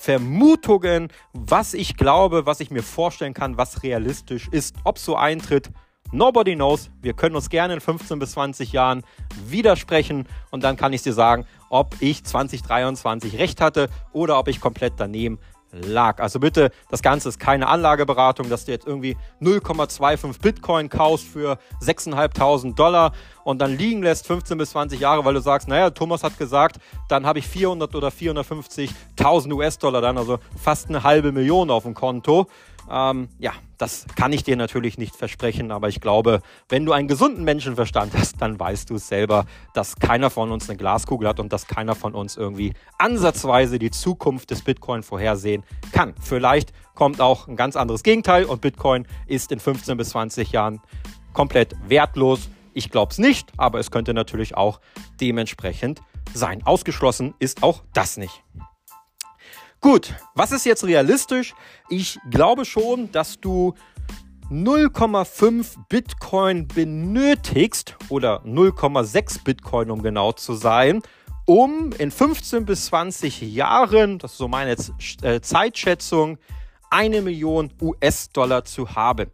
Vermutungen, 0.00 1.08
was 1.34 1.74
ich 1.74 1.94
glaube, 1.94 2.46
was 2.46 2.60
ich 2.60 2.70
mir 2.70 2.82
vorstellen 2.82 3.34
kann, 3.34 3.58
was 3.58 3.82
realistisch 3.82 4.48
ist. 4.50 4.74
Ob 4.84 4.98
so 4.98 5.14
eintritt, 5.14 5.70
nobody 6.10 6.54
knows. 6.54 6.90
Wir 7.02 7.12
können 7.12 7.36
uns 7.36 7.50
gerne 7.50 7.74
in 7.74 7.80
15 7.80 8.18
bis 8.18 8.32
20 8.32 8.72
Jahren 8.72 9.02
widersprechen 9.44 10.26
und 10.50 10.64
dann 10.64 10.78
kann 10.78 10.94
ich 10.94 11.02
dir 11.02 11.12
sagen, 11.12 11.44
ob 11.68 11.96
ich 12.00 12.24
2023 12.24 13.38
recht 13.38 13.60
hatte 13.60 13.90
oder 14.14 14.38
ob 14.38 14.48
ich 14.48 14.62
komplett 14.62 14.94
daneben 14.96 15.38
lag. 15.72 16.20
Also 16.20 16.40
bitte, 16.40 16.70
das 16.88 17.02
Ganze 17.02 17.28
ist 17.28 17.38
keine 17.38 17.68
Anlageberatung, 17.68 18.48
dass 18.48 18.64
du 18.64 18.72
jetzt 18.72 18.86
irgendwie 18.86 19.16
0,25 19.40 20.40
Bitcoin 20.40 20.88
kaufst 20.88 21.26
für 21.26 21.58
6.500 21.82 22.74
Dollar 22.74 23.12
und 23.44 23.60
dann 23.60 23.76
liegen 23.76 24.02
lässt 24.02 24.26
15 24.26 24.58
bis 24.58 24.70
20 24.70 25.00
Jahre, 25.00 25.24
weil 25.24 25.34
du 25.34 25.40
sagst, 25.40 25.68
naja, 25.68 25.90
Thomas 25.90 26.22
hat 26.22 26.38
gesagt, 26.38 26.78
dann 27.08 27.26
habe 27.26 27.38
ich 27.38 27.46
400 27.46 27.94
oder 27.94 28.08
450.000 28.08 29.52
US-Dollar 29.52 30.00
dann, 30.00 30.18
also 30.18 30.38
fast 30.60 30.88
eine 30.88 31.02
halbe 31.02 31.32
Million 31.32 31.70
auf 31.70 31.84
dem 31.84 31.94
Konto. 31.94 32.46
Ähm, 32.88 33.28
ja, 33.38 33.52
das 33.78 34.06
kann 34.14 34.32
ich 34.32 34.44
dir 34.44 34.56
natürlich 34.56 34.98
nicht 34.98 35.16
versprechen, 35.16 35.70
aber 35.70 35.88
ich 35.88 36.00
glaube, 36.00 36.40
wenn 36.68 36.84
du 36.84 36.92
einen 36.92 37.08
gesunden 37.08 37.44
Menschenverstand 37.44 38.12
hast, 38.14 38.40
dann 38.40 38.58
weißt 38.58 38.90
du 38.90 38.96
es 38.96 39.08
selber, 39.08 39.46
dass 39.74 39.96
keiner 39.96 40.30
von 40.30 40.50
uns 40.52 40.68
eine 40.68 40.76
Glaskugel 40.76 41.28
hat 41.28 41.40
und 41.40 41.52
dass 41.52 41.66
keiner 41.66 41.94
von 41.94 42.14
uns 42.14 42.36
irgendwie 42.36 42.74
ansatzweise 42.98 43.78
die 43.78 43.90
Zukunft 43.90 44.50
des 44.50 44.62
Bitcoin 44.62 45.02
vorhersehen 45.02 45.64
kann. 45.92 46.14
Vielleicht 46.20 46.72
kommt 46.94 47.20
auch 47.20 47.48
ein 47.48 47.56
ganz 47.56 47.76
anderes 47.76 48.02
Gegenteil 48.02 48.44
und 48.44 48.60
Bitcoin 48.60 49.06
ist 49.26 49.52
in 49.52 49.60
15 49.60 49.96
bis 49.96 50.10
20 50.10 50.52
Jahren 50.52 50.80
komplett 51.32 51.74
wertlos. 51.88 52.48
Ich 52.74 52.90
glaube 52.90 53.12
es 53.12 53.18
nicht, 53.18 53.50
aber 53.56 53.78
es 53.78 53.90
könnte 53.90 54.14
natürlich 54.14 54.56
auch 54.56 54.80
dementsprechend 55.20 56.02
sein. 56.34 56.62
Ausgeschlossen 56.64 57.34
ist 57.38 57.62
auch 57.62 57.82
das 57.92 58.16
nicht. 58.16 58.42
Gut, 59.80 60.14
was 60.34 60.52
ist 60.52 60.66
jetzt 60.66 60.84
realistisch? 60.84 61.54
Ich 61.88 62.18
glaube 62.28 62.66
schon, 62.66 63.10
dass 63.12 63.40
du 63.40 63.72
0,5 64.50 65.76
Bitcoin 65.88 66.68
benötigst 66.68 67.96
oder 68.10 68.42
0,6 68.44 69.42
Bitcoin, 69.42 69.90
um 69.90 70.02
genau 70.02 70.32
zu 70.32 70.52
sein, 70.52 71.00
um 71.46 71.92
in 71.98 72.10
15 72.10 72.66
bis 72.66 72.86
20 72.86 73.40
Jahren, 73.40 74.18
das 74.18 74.32
ist 74.32 74.38
so 74.38 74.48
meine 74.48 74.76
äh, 75.22 75.40
Zeitschätzung, 75.40 76.36
eine 76.90 77.22
Million 77.22 77.72
US-Dollar 77.80 78.66
zu 78.66 78.94
haben. 78.94 79.30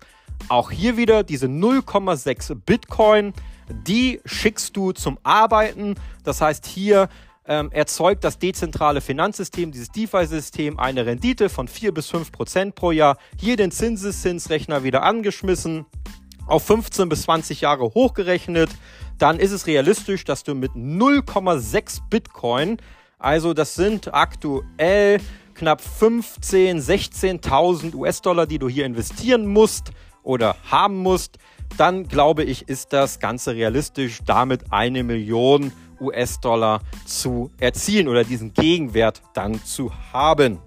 Auch 0.48 0.70
hier 0.70 0.96
wieder 0.96 1.24
diese 1.24 1.46
0,6 1.46 2.54
Bitcoin, 2.54 3.32
die 3.68 4.20
schickst 4.24 4.76
du 4.76 4.92
zum 4.92 5.18
Arbeiten. 5.24 5.96
Das 6.22 6.40
heißt, 6.40 6.66
hier 6.66 7.08
ähm, 7.48 7.70
erzeugt 7.72 8.24
das 8.24 8.38
dezentrale 8.38 9.00
Finanzsystem, 9.00 9.72
dieses 9.72 9.90
DeFi-System, 9.90 10.78
eine 10.78 11.06
Rendite 11.06 11.48
von 11.48 11.68
4 11.68 11.92
bis 11.92 12.08
5 12.10 12.32
Prozent 12.32 12.74
pro 12.74 12.90
Jahr. 12.90 13.18
Hier 13.38 13.56
den 13.56 13.70
Zinseszinsrechner 13.70 14.82
wieder 14.82 15.02
angeschmissen, 15.02 15.86
auf 16.46 16.64
15 16.64 17.08
bis 17.08 17.22
20 17.22 17.60
Jahre 17.60 17.84
hochgerechnet. 17.84 18.70
Dann 19.18 19.38
ist 19.38 19.52
es 19.52 19.66
realistisch, 19.66 20.24
dass 20.24 20.42
du 20.44 20.54
mit 20.54 20.72
0,6 20.72 22.00
Bitcoin, 22.10 22.78
also 23.18 23.54
das 23.54 23.74
sind 23.74 24.12
aktuell 24.12 25.20
knapp 25.54 25.80
15, 25.80 26.80
16.000 26.80 27.94
US-Dollar, 27.94 28.46
die 28.46 28.58
du 28.58 28.68
hier 28.68 28.84
investieren 28.84 29.46
musst 29.46 29.90
oder 30.22 30.56
haben 30.70 30.98
musst, 30.98 31.38
dann 31.78 32.08
glaube 32.08 32.44
ich, 32.44 32.68
ist 32.68 32.92
das 32.92 33.18
Ganze 33.20 33.54
realistisch, 33.54 34.20
damit 34.24 34.72
eine 34.72 35.02
Million 35.02 35.72
US-Dollar 36.00 36.80
zu 37.04 37.50
erzielen 37.58 38.08
oder 38.08 38.24
diesen 38.24 38.52
Gegenwert 38.54 39.22
dann 39.34 39.62
zu 39.64 39.92
haben. 40.12 40.58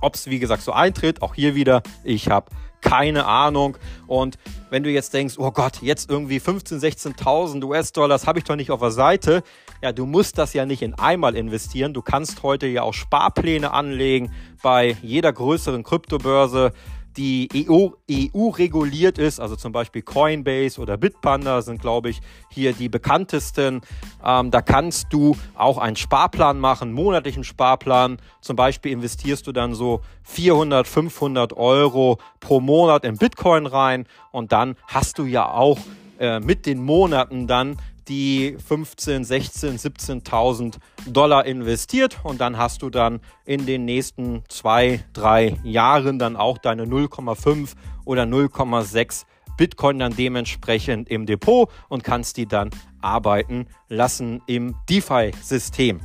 Ob 0.00 0.14
es 0.14 0.28
wie 0.28 0.38
gesagt 0.38 0.62
so 0.62 0.72
eintritt, 0.72 1.22
auch 1.22 1.34
hier 1.34 1.54
wieder, 1.54 1.82
ich 2.04 2.28
habe 2.28 2.50
keine 2.80 3.26
Ahnung. 3.26 3.76
Und 4.06 4.38
wenn 4.70 4.82
du 4.82 4.90
jetzt 4.90 5.12
denkst, 5.12 5.34
oh 5.38 5.50
Gott, 5.50 5.82
jetzt 5.82 6.08
irgendwie 6.08 6.38
15.000, 6.38 7.16
16.000 7.16 7.64
US-Dollar, 7.64 8.20
habe 8.26 8.38
ich 8.38 8.44
doch 8.44 8.56
nicht 8.56 8.70
auf 8.70 8.80
der 8.80 8.92
Seite. 8.92 9.42
Ja, 9.82 9.92
du 9.92 10.06
musst 10.06 10.38
das 10.38 10.52
ja 10.54 10.66
nicht 10.66 10.82
in 10.82 10.94
einmal 10.94 11.36
investieren. 11.36 11.92
Du 11.92 12.02
kannst 12.02 12.42
heute 12.42 12.66
ja 12.66 12.82
auch 12.82 12.94
Sparpläne 12.94 13.72
anlegen 13.72 14.32
bei 14.62 14.96
jeder 15.02 15.32
größeren 15.32 15.82
Kryptobörse 15.82 16.72
die 17.16 17.48
EU, 17.68 17.88
EU 18.10 18.48
reguliert 18.48 19.18
ist, 19.18 19.40
also 19.40 19.56
zum 19.56 19.72
Beispiel 19.72 20.02
Coinbase 20.02 20.80
oder 20.80 20.96
Bitpanda 20.96 21.62
sind, 21.62 21.80
glaube 21.80 22.10
ich, 22.10 22.20
hier 22.50 22.72
die 22.72 22.88
bekanntesten. 22.88 23.80
Ähm, 24.24 24.50
da 24.50 24.62
kannst 24.62 25.06
du 25.10 25.36
auch 25.54 25.78
einen 25.78 25.96
Sparplan 25.96 26.58
machen, 26.58 26.92
monatlichen 26.92 27.44
Sparplan. 27.44 28.18
Zum 28.40 28.56
Beispiel 28.56 28.92
investierst 28.92 29.46
du 29.46 29.52
dann 29.52 29.74
so 29.74 30.00
400, 30.24 30.86
500 30.86 31.52
Euro 31.54 32.18
pro 32.40 32.60
Monat 32.60 33.04
in 33.04 33.16
Bitcoin 33.16 33.66
rein 33.66 34.06
und 34.32 34.52
dann 34.52 34.76
hast 34.86 35.18
du 35.18 35.24
ja 35.24 35.50
auch 35.50 35.78
äh, 36.18 36.40
mit 36.40 36.66
den 36.66 36.82
Monaten 36.82 37.46
dann 37.46 37.76
die 38.08 38.56
15, 38.66 39.24
16, 39.24 39.78
17.000 39.78 40.76
Dollar 41.06 41.44
investiert 41.44 42.18
und 42.22 42.40
dann 42.40 42.56
hast 42.56 42.82
du 42.82 42.90
dann 42.90 43.20
in 43.44 43.66
den 43.66 43.84
nächsten 43.84 44.44
zwei, 44.48 45.04
drei 45.12 45.58
Jahren 45.64 46.18
dann 46.18 46.36
auch 46.36 46.58
deine 46.58 46.84
0,5 46.84 47.72
oder 48.04 48.22
0,6 48.22 49.24
Bitcoin 49.56 49.98
dann 49.98 50.14
dementsprechend 50.14 51.08
im 51.08 51.26
Depot 51.26 51.70
und 51.88 52.04
kannst 52.04 52.36
die 52.36 52.46
dann 52.46 52.70
arbeiten 53.00 53.66
lassen 53.88 54.42
im 54.46 54.74
DeFi-System. 54.88 56.00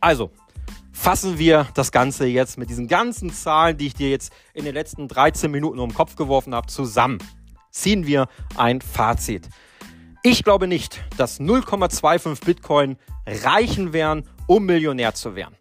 Also, 0.00 0.30
fassen 0.92 1.38
wir 1.38 1.66
das 1.74 1.92
Ganze 1.92 2.26
jetzt 2.26 2.56
mit 2.56 2.70
diesen 2.70 2.88
ganzen 2.88 3.32
Zahlen, 3.32 3.76
die 3.76 3.88
ich 3.88 3.94
dir 3.94 4.10
jetzt 4.10 4.32
in 4.54 4.64
den 4.64 4.74
letzten 4.74 5.08
13 5.08 5.50
Minuten 5.50 5.78
um 5.78 5.90
den 5.90 5.94
Kopf 5.94 6.16
geworfen 6.16 6.54
habe, 6.54 6.68
zusammen. 6.68 7.18
Ziehen 7.70 8.06
wir 8.06 8.28
ein 8.56 8.80
Fazit. 8.80 9.48
Ich 10.22 10.44
glaube 10.44 10.66
nicht, 10.66 11.02
dass 11.16 11.40
0,25 11.40 12.44
Bitcoin 12.44 12.98
reichen 13.26 13.94
werden, 13.94 14.28
um 14.46 14.66
Millionär 14.66 15.14
zu 15.14 15.34
werden. 15.34 15.56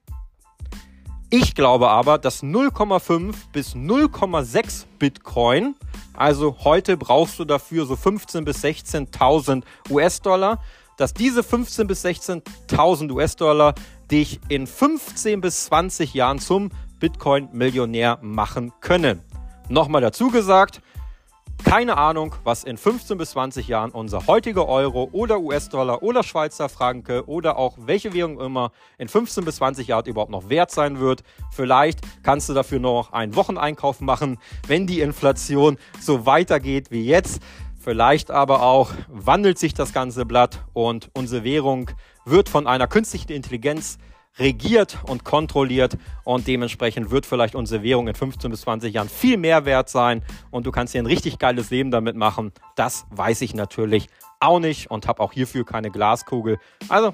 Ich 1.30 1.56
glaube 1.56 1.90
aber, 1.90 2.18
dass 2.18 2.44
0,5 2.44 3.36
bis 3.54 3.74
0,6 3.74 4.86
Bitcoin, 4.98 5.76
also 6.14 6.58
heute 6.66 6.98
brauchst 6.98 7.40
du 7.40 7.46
dafür 7.46 7.86
so 7.86 7.96
15 7.96 8.44
bis 8.44 8.62
16.000 8.62 9.64
US-Dollar, 9.90 10.62
dass 10.98 11.14
diese 11.14 11.42
15 11.42 11.88
bis 11.88 12.04
16.000 12.04 13.12
US-Dollar 13.14 13.76
dich 14.12 14.42
in 14.50 14.68
15 14.68 15.40
bis 15.40 15.66
20 15.68 16.14
Jahren 16.14 16.40
zum 16.40 16.72
Bitcoin-Millionär 17.00 18.20
machen 18.22 18.74
können. 18.82 19.22
Nochmal 19.70 20.02
dazu 20.02 20.32
gesagt, 20.32 20.82
keine 21.64 21.98
Ahnung, 21.98 22.36
was 22.44 22.64
in 22.64 22.78
15 22.78 23.18
bis 23.18 23.32
20 23.32 23.68
Jahren 23.68 23.92
unser 23.92 24.28
heutiger 24.28 24.68
Euro 24.68 25.10
oder 25.12 25.40
US-Dollar 25.40 26.02
oder 26.02 26.24
Schweizer 26.24 26.70
Franke 26.70 27.28
oder 27.28 27.58
auch 27.58 27.78
welche 27.80 28.14
Währung 28.14 28.40
immer 28.40 28.72
in 28.98 29.08
15 29.08 29.46
bis 29.46 29.58
20 29.58 29.88
Jahren 29.88 30.06
überhaupt 30.06 30.32
noch 30.32 30.50
wert 30.50 30.72
sein 30.72 31.00
wird. 31.00 31.24
Vielleicht 31.52 32.00
kannst 32.24 32.50
du 32.50 32.54
dafür 32.54 32.80
noch 32.80 33.14
einen 33.14 33.36
Wocheneinkauf 33.36 34.02
machen, 34.02 34.38
wenn 34.68 34.88
die 34.88 35.02
Inflation 35.02 35.78
so 36.00 36.26
weitergeht 36.26 36.92
wie 36.92 37.06
jetzt. 37.06 37.42
Vielleicht 37.80 38.30
aber 38.30 38.62
auch 38.62 38.92
wandelt 39.08 39.58
sich 39.58 39.74
das 39.74 39.94
ganze 39.94 40.26
Blatt 40.26 40.64
und 40.74 41.10
unsere 41.14 41.44
Währung 41.44 41.92
wird 42.26 42.50
von 42.50 42.68
einer 42.68 42.88
künstlichen 42.88 43.32
Intelligenz 43.32 43.98
regiert 44.38 44.98
und 45.04 45.24
kontrolliert 45.24 45.98
und 46.24 46.48
dementsprechend 46.48 47.12
wird 47.12 47.26
vielleicht 47.26 47.56
unsere 47.56 47.84
Währung 47.84 48.08
in 48.08 48.16
15 48.16 48.52
bis 48.52 48.62
20 48.62 48.94
Jahren 48.94 49.10
viel 49.10 49.38
mehr 49.38 49.66
wert 49.66 49.90
sein 49.90 50.24
und 50.52 50.66
du 50.66 50.72
kannst 50.72 50.94
dir 50.94 51.02
ein 51.02 51.06
richtig 51.06 51.40
geiles 51.40 51.70
Leben 51.70 51.92
damit 51.92 52.16
machen. 52.16 52.52
Das 52.76 53.06
weiß 53.12 53.42
ich 53.42 53.54
natürlich 53.54 54.08
auch 54.40 54.60
nicht 54.60 54.90
und 54.90 55.08
habe 55.08 55.22
auch 55.22 55.34
hierfür 55.34 55.66
keine 55.66 55.92
Glaskugel. 55.92 56.58
Also 56.88 57.14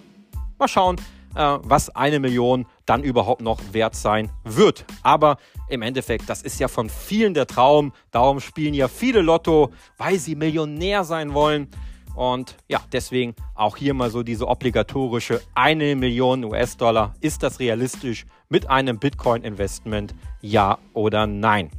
mal 0.59 0.67
schauen, 0.67 0.97
äh, 1.35 1.57
was 1.63 1.95
eine 1.95 2.19
Million 2.19 2.65
dann 2.85 3.03
überhaupt 3.03 3.41
noch 3.41 3.59
wert 3.73 3.95
sein 3.95 4.31
wird. 4.43 4.85
Aber 5.03 5.37
im 5.67 5.81
Endeffekt, 5.81 6.29
das 6.29 6.41
ist 6.41 6.59
ja 6.59 6.67
von 6.67 6.89
vielen 6.89 7.33
der 7.33 7.47
Traum. 7.47 7.91
Darum 8.11 8.39
spielen 8.39 8.73
ja 8.73 8.87
viele 8.87 9.21
Lotto, 9.21 9.71
weil 9.97 10.19
sie 10.19 10.35
Millionär 10.35 11.03
sein 11.03 11.33
wollen. 11.33 11.69
Und 12.15 12.55
ja, 12.67 12.81
deswegen 12.91 13.35
auch 13.53 13.77
hier 13.77 13.93
mal 13.93 14.09
so 14.09 14.23
diese 14.23 14.47
obligatorische 14.47 15.41
eine 15.53 15.95
Million 15.95 16.43
US-Dollar. 16.43 17.13
Ist 17.19 17.43
das 17.43 17.59
realistisch 17.59 18.25
mit 18.49 18.69
einem 18.69 18.99
Bitcoin-Investment? 18.99 20.15
Ja 20.41 20.77
oder 20.93 21.27
nein? 21.27 21.71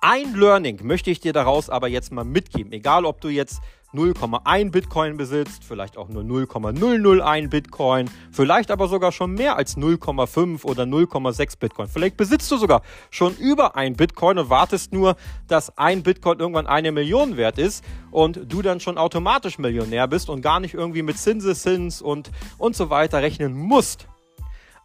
Ein 0.00 0.34
Learning 0.34 0.80
möchte 0.82 1.10
ich 1.10 1.20
dir 1.20 1.32
daraus 1.32 1.70
aber 1.70 1.88
jetzt 1.88 2.12
mal 2.12 2.24
mitgeben. 2.24 2.72
Egal, 2.72 3.06
ob 3.06 3.22
du 3.22 3.28
jetzt 3.28 3.62
0,1 3.94 4.70
Bitcoin 4.70 5.16
besitzt, 5.16 5.64
vielleicht 5.64 5.96
auch 5.96 6.08
nur 6.08 6.24
0,001 6.24 7.48
Bitcoin, 7.48 8.10
vielleicht 8.32 8.70
aber 8.70 8.88
sogar 8.88 9.12
schon 9.12 9.32
mehr 9.32 9.56
als 9.56 9.76
0,5 9.76 10.64
oder 10.64 10.82
0,6 10.82 11.58
Bitcoin. 11.58 11.88
Vielleicht 11.88 12.16
besitzt 12.16 12.50
du 12.50 12.56
sogar 12.56 12.82
schon 13.10 13.36
über 13.36 13.76
ein 13.76 13.94
Bitcoin 13.94 14.38
und 14.38 14.50
wartest 14.50 14.92
nur, 14.92 15.16
dass 15.48 15.76
ein 15.78 16.02
Bitcoin 16.02 16.40
irgendwann 16.40 16.66
eine 16.66 16.92
Million 16.92 17.36
wert 17.36 17.58
ist 17.58 17.84
und 18.10 18.40
du 18.52 18.62
dann 18.62 18.80
schon 18.80 18.98
automatisch 18.98 19.58
Millionär 19.58 20.08
bist 20.08 20.28
und 20.28 20.42
gar 20.42 20.60
nicht 20.60 20.74
irgendwie 20.74 21.02
mit 21.02 21.18
Zinseszins 21.18 22.02
und, 22.02 22.30
und 22.58 22.76
so 22.76 22.90
weiter 22.90 23.22
rechnen 23.22 23.54
musst. 23.54 24.08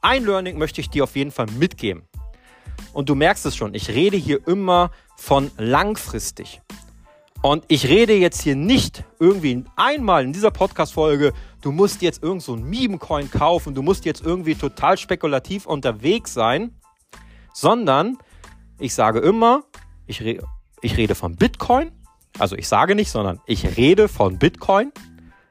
Ein 0.01 0.25
Learning 0.25 0.57
möchte 0.57 0.79
ich 0.79 0.89
dir 0.89 1.03
auf 1.03 1.15
jeden 1.15 1.31
Fall 1.31 1.47
mitgeben. 1.57 2.03
Und 2.93 3.09
du 3.09 3.15
merkst 3.15 3.45
es 3.45 3.55
schon, 3.55 3.73
ich 3.73 3.89
rede 3.89 4.17
hier 4.17 4.47
immer 4.47 4.91
von 5.17 5.51
langfristig. 5.57 6.61
Und 7.41 7.63
ich 7.69 7.87
rede 7.87 8.13
jetzt 8.13 8.41
hier 8.41 8.57
nicht 8.57 9.05
irgendwie 9.19 9.63
einmal 9.77 10.25
in 10.25 10.33
dieser 10.33 10.51
Podcast-Folge, 10.51 11.31
du 11.61 11.71
musst 11.71 12.01
jetzt 12.01 12.21
irgend 12.21 12.43
so 12.43 12.53
ein 12.53 12.63
Meme-Coin 12.63 13.31
kaufen, 13.31 13.73
du 13.73 13.81
musst 13.81 14.03
jetzt 14.03 14.25
irgendwie 14.25 14.55
total 14.55 14.97
spekulativ 14.97 15.65
unterwegs 15.65 16.33
sein, 16.33 16.75
sondern 17.53 18.17
ich 18.77 18.93
sage 18.93 19.19
immer, 19.19 19.63
ich, 20.05 20.21
re 20.21 20.39
ich 20.81 20.97
rede 20.97 21.15
von 21.15 21.37
Bitcoin. 21.37 21.91
Also 22.37 22.57
ich 22.57 22.67
sage 22.67 22.93
nicht, 22.93 23.09
sondern 23.09 23.39
ich 23.45 23.77
rede 23.77 24.09
von 24.09 24.37
Bitcoin. 24.37 24.91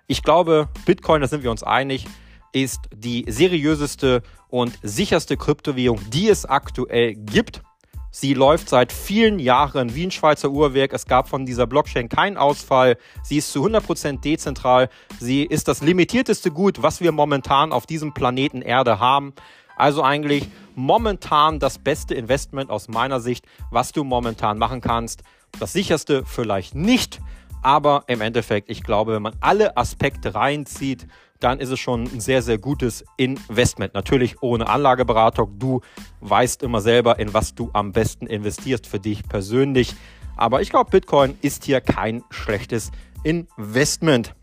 Ich 0.07 0.23
glaube, 0.23 0.69
Bitcoin, 0.85 1.23
da 1.23 1.29
sind 1.29 1.43
wir 1.43 1.51
uns 1.51 1.63
einig, 1.63 2.07
ist 2.53 2.81
die 2.95 3.25
seriöseste 3.29 4.23
und 4.49 4.79
sicherste 4.83 5.39
Kryptowährung, 5.39 6.01
die 6.11 6.29
es 6.29 6.45
aktuell 6.45 7.15
gibt. 7.15 7.63
Sie 8.21 8.35
läuft 8.35 8.69
seit 8.69 8.93
vielen 8.93 9.39
Jahren 9.39 9.95
wie 9.95 10.05
ein 10.05 10.11
Schweizer 10.11 10.51
Uhrwerk. 10.51 10.93
Es 10.93 11.07
gab 11.07 11.29
von 11.29 11.47
dieser 11.47 11.69
Blockchain 11.69 12.09
keinen 12.09 12.37
Ausfall. 12.37 12.99
Sie 13.23 13.37
ist 13.37 13.53
zu 13.53 13.65
100% 13.65 14.23
dezentral. 14.23 14.89
Sie 15.21 15.45
ist 15.45 15.69
das 15.69 15.83
limitierteste 15.83 16.51
Gut, 16.51 16.83
was 16.83 17.01
wir 17.01 17.13
momentan 17.13 17.71
auf 17.71 17.87
diesem 17.87 18.15
Planeten 18.15 18.61
Erde 18.61 18.99
haben. 18.99 19.35
Also 19.77 20.03
eigentlich 20.03 20.49
momentan 20.75 21.61
das 21.61 21.79
beste 21.79 22.17
Investment 22.17 22.71
aus 22.71 22.89
meiner 22.89 23.21
Sicht, 23.21 23.47
was 23.71 23.93
du 23.93 24.03
momentan 24.03 24.59
machen 24.59 24.81
kannst. 24.81 25.23
Das 25.61 25.73
sicherste 25.73 26.25
vielleicht 26.27 26.75
nicht, 26.75 27.21
aber 27.63 28.03
im 28.09 28.21
Endeffekt, 28.21 28.69
ich 28.69 28.83
glaube, 28.83 29.15
wenn 29.15 29.23
man 29.23 29.37
alle 29.39 29.77
Aspekte 29.77 30.35
reinzieht, 30.35 31.07
dann 31.41 31.61
ist 31.61 31.71
es 31.71 31.79
schon 31.79 32.05
ein 32.05 32.21
sehr, 32.21 32.43
sehr 32.43 32.59
gutes 32.59 33.05
Investment. 33.17 33.95
Natürlich 33.95 34.43
ohne 34.43 34.69
Anlageberatung. 34.69 35.59
Du 35.59 35.81
weißt 36.21 36.63
immer 36.63 36.81
selber, 36.81 37.19
in 37.19 37.33
was 37.35 37.55
du 37.55 37.71
am 37.73 37.93
besten 37.93 38.27
investierst 38.27 38.87
für 38.87 38.99
dich 38.99 39.23
persönlich. 39.29 39.95
Aber 40.37 40.61
ich 40.61 40.71
glaube, 40.71 40.91
Bitcoin 40.91 41.37
ist 41.43 41.65
hier 41.65 41.81
kein 41.81 42.23
schlechtes 42.31 42.91
Investment. 43.25 44.35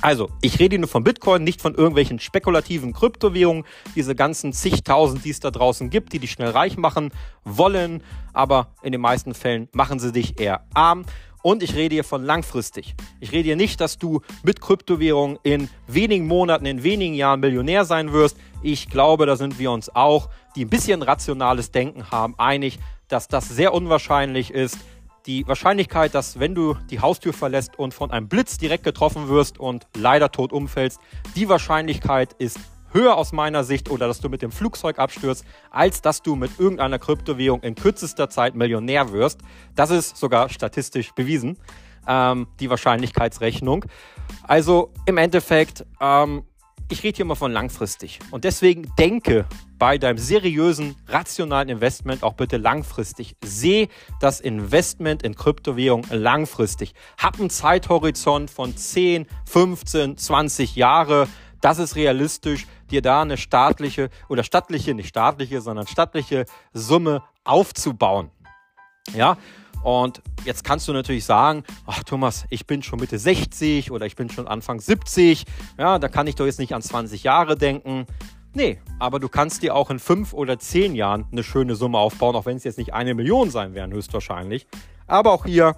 Also, 0.00 0.30
ich 0.40 0.58
rede 0.58 0.78
nur 0.78 0.88
von 0.88 1.04
Bitcoin, 1.04 1.44
nicht 1.44 1.60
von 1.60 1.74
irgendwelchen 1.74 2.18
spekulativen 2.18 2.92
Kryptowährungen, 2.92 3.64
diese 3.94 4.14
ganzen 4.14 4.52
zigtausend, 4.52 5.24
die 5.24 5.30
es 5.30 5.40
da 5.40 5.50
draußen 5.50 5.90
gibt, 5.90 6.12
die 6.12 6.18
dich 6.18 6.32
schnell 6.32 6.50
reich 6.50 6.76
machen 6.76 7.10
wollen, 7.44 8.02
aber 8.32 8.68
in 8.82 8.92
den 8.92 9.00
meisten 9.00 9.34
Fällen 9.34 9.68
machen 9.72 9.98
sie 9.98 10.12
dich 10.12 10.40
eher 10.40 10.64
arm. 10.72 11.04
Und 11.42 11.62
ich 11.62 11.74
rede 11.74 11.94
hier 11.94 12.04
von 12.04 12.24
langfristig. 12.24 12.94
Ich 13.20 13.32
rede 13.32 13.44
hier 13.44 13.56
nicht, 13.56 13.80
dass 13.80 13.98
du 13.98 14.20
mit 14.44 14.60
Kryptowährungen 14.60 15.38
in 15.42 15.68
wenigen 15.88 16.26
Monaten, 16.26 16.66
in 16.66 16.84
wenigen 16.84 17.14
Jahren 17.14 17.40
Millionär 17.40 17.84
sein 17.84 18.12
wirst. 18.12 18.36
Ich 18.62 18.88
glaube, 18.88 19.26
da 19.26 19.36
sind 19.36 19.58
wir 19.58 19.72
uns 19.72 19.94
auch, 19.94 20.28
die 20.54 20.64
ein 20.64 20.70
bisschen 20.70 21.02
rationales 21.02 21.72
Denken 21.72 22.10
haben, 22.10 22.34
einig, 22.38 22.78
dass 23.08 23.26
das 23.26 23.48
sehr 23.48 23.74
unwahrscheinlich 23.74 24.52
ist. 24.52 24.78
Die 25.26 25.46
Wahrscheinlichkeit, 25.46 26.14
dass 26.14 26.40
wenn 26.40 26.54
du 26.54 26.76
die 26.90 27.00
Haustür 27.00 27.32
verlässt 27.32 27.78
und 27.78 27.94
von 27.94 28.10
einem 28.10 28.28
Blitz 28.28 28.58
direkt 28.58 28.84
getroffen 28.84 29.28
wirst 29.28 29.58
und 29.58 29.86
leider 29.96 30.30
tot 30.32 30.52
umfällst, 30.52 31.00
die 31.36 31.48
Wahrscheinlichkeit 31.48 32.34
ist 32.38 32.58
höher 32.92 33.16
aus 33.16 33.32
meiner 33.32 33.64
Sicht 33.64 33.90
oder 33.90 34.06
dass 34.06 34.20
du 34.20 34.28
mit 34.28 34.42
dem 34.42 34.52
Flugzeug 34.52 34.98
abstürzt, 34.98 35.44
als 35.70 36.02
dass 36.02 36.22
du 36.22 36.36
mit 36.36 36.58
irgendeiner 36.58 36.98
Kryptowährung 36.98 37.62
in 37.62 37.74
kürzester 37.74 38.28
Zeit 38.28 38.54
Millionär 38.54 39.12
wirst. 39.12 39.40
Das 39.74 39.90
ist 39.90 40.16
sogar 40.16 40.48
statistisch 40.48 41.12
bewiesen, 41.12 41.58
ähm, 42.06 42.46
die 42.60 42.70
Wahrscheinlichkeitsrechnung. 42.70 43.84
Also 44.42 44.92
im 45.06 45.18
Endeffekt, 45.18 45.84
ähm, 46.00 46.44
ich 46.88 47.02
rede 47.02 47.16
hier 47.16 47.24
immer 47.24 47.36
von 47.36 47.52
langfristig. 47.52 48.18
Und 48.30 48.44
deswegen 48.44 48.92
denke 48.98 49.46
bei 49.78 49.98
deinem 49.98 50.18
seriösen, 50.18 50.94
rationalen 51.08 51.68
Investment 51.68 52.22
auch 52.22 52.34
bitte 52.34 52.56
langfristig. 52.56 53.34
Seh 53.42 53.88
das 54.20 54.40
Investment 54.40 55.22
in 55.22 55.34
Kryptowährung 55.34 56.06
langfristig. 56.10 56.94
Hab 57.18 57.40
einen 57.40 57.50
Zeithorizont 57.50 58.50
von 58.50 58.76
10, 58.76 59.26
15, 59.46 60.18
20 60.18 60.76
Jahre. 60.76 61.26
Das 61.62 61.78
ist 61.78 61.96
realistisch 61.96 62.66
dir 62.90 63.00
da 63.00 63.22
eine 63.22 63.38
staatliche 63.38 64.10
oder 64.28 64.42
stattliche, 64.42 64.94
nicht 64.94 65.08
staatliche, 65.08 65.62
sondern 65.62 65.86
stattliche 65.86 66.44
Summe 66.74 67.22
aufzubauen. 67.44 68.30
Ja, 69.14 69.38
und 69.84 70.22
jetzt 70.44 70.64
kannst 70.64 70.86
du 70.88 70.92
natürlich 70.92 71.24
sagen, 71.24 71.64
ach 71.86 72.02
Thomas, 72.04 72.44
ich 72.50 72.66
bin 72.66 72.82
schon 72.82 73.00
Mitte 73.00 73.18
60 73.18 73.90
oder 73.90 74.06
ich 74.06 74.16
bin 74.16 74.28
schon 74.28 74.46
Anfang 74.46 74.80
70. 74.80 75.44
Ja, 75.78 75.98
da 75.98 76.08
kann 76.08 76.26
ich 76.26 76.34
doch 76.34 76.46
jetzt 76.46 76.58
nicht 76.58 76.74
an 76.74 76.82
20 76.82 77.22
Jahre 77.22 77.56
denken. 77.56 78.06
Nee, 78.54 78.78
aber 78.98 79.18
du 79.18 79.28
kannst 79.28 79.62
dir 79.62 79.74
auch 79.74 79.90
in 79.90 79.98
fünf 79.98 80.34
oder 80.34 80.58
zehn 80.58 80.94
Jahren 80.94 81.26
eine 81.32 81.42
schöne 81.42 81.74
Summe 81.74 81.98
aufbauen, 81.98 82.36
auch 82.36 82.44
wenn 82.44 82.56
es 82.56 82.64
jetzt 82.64 82.78
nicht 82.78 82.92
eine 82.92 83.14
Million 83.14 83.50
sein 83.50 83.74
werden, 83.74 83.92
höchstwahrscheinlich. 83.92 84.66
Aber 85.06 85.32
auch 85.32 85.46
hier 85.46 85.76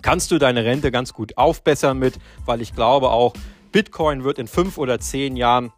kannst 0.00 0.30
du 0.30 0.38
deine 0.38 0.64
Rente 0.64 0.90
ganz 0.90 1.12
gut 1.12 1.36
aufbessern 1.36 1.98
mit, 1.98 2.18
weil 2.44 2.60
ich 2.60 2.74
glaube 2.74 3.10
auch, 3.10 3.34
Bitcoin 3.72 4.22
wird 4.22 4.38
in 4.38 4.46
fünf 4.46 4.78
oder 4.78 5.00
zehn 5.00 5.36
Jahren 5.36 5.72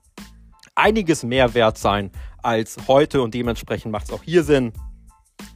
einiges 0.74 1.22
mehr 1.22 1.54
wert 1.54 1.78
sein 1.78 2.10
als 2.42 2.76
heute 2.88 3.22
und 3.22 3.32
dementsprechend 3.34 3.92
macht 3.92 4.06
es 4.06 4.12
auch 4.12 4.22
hier 4.22 4.42
Sinn, 4.42 4.72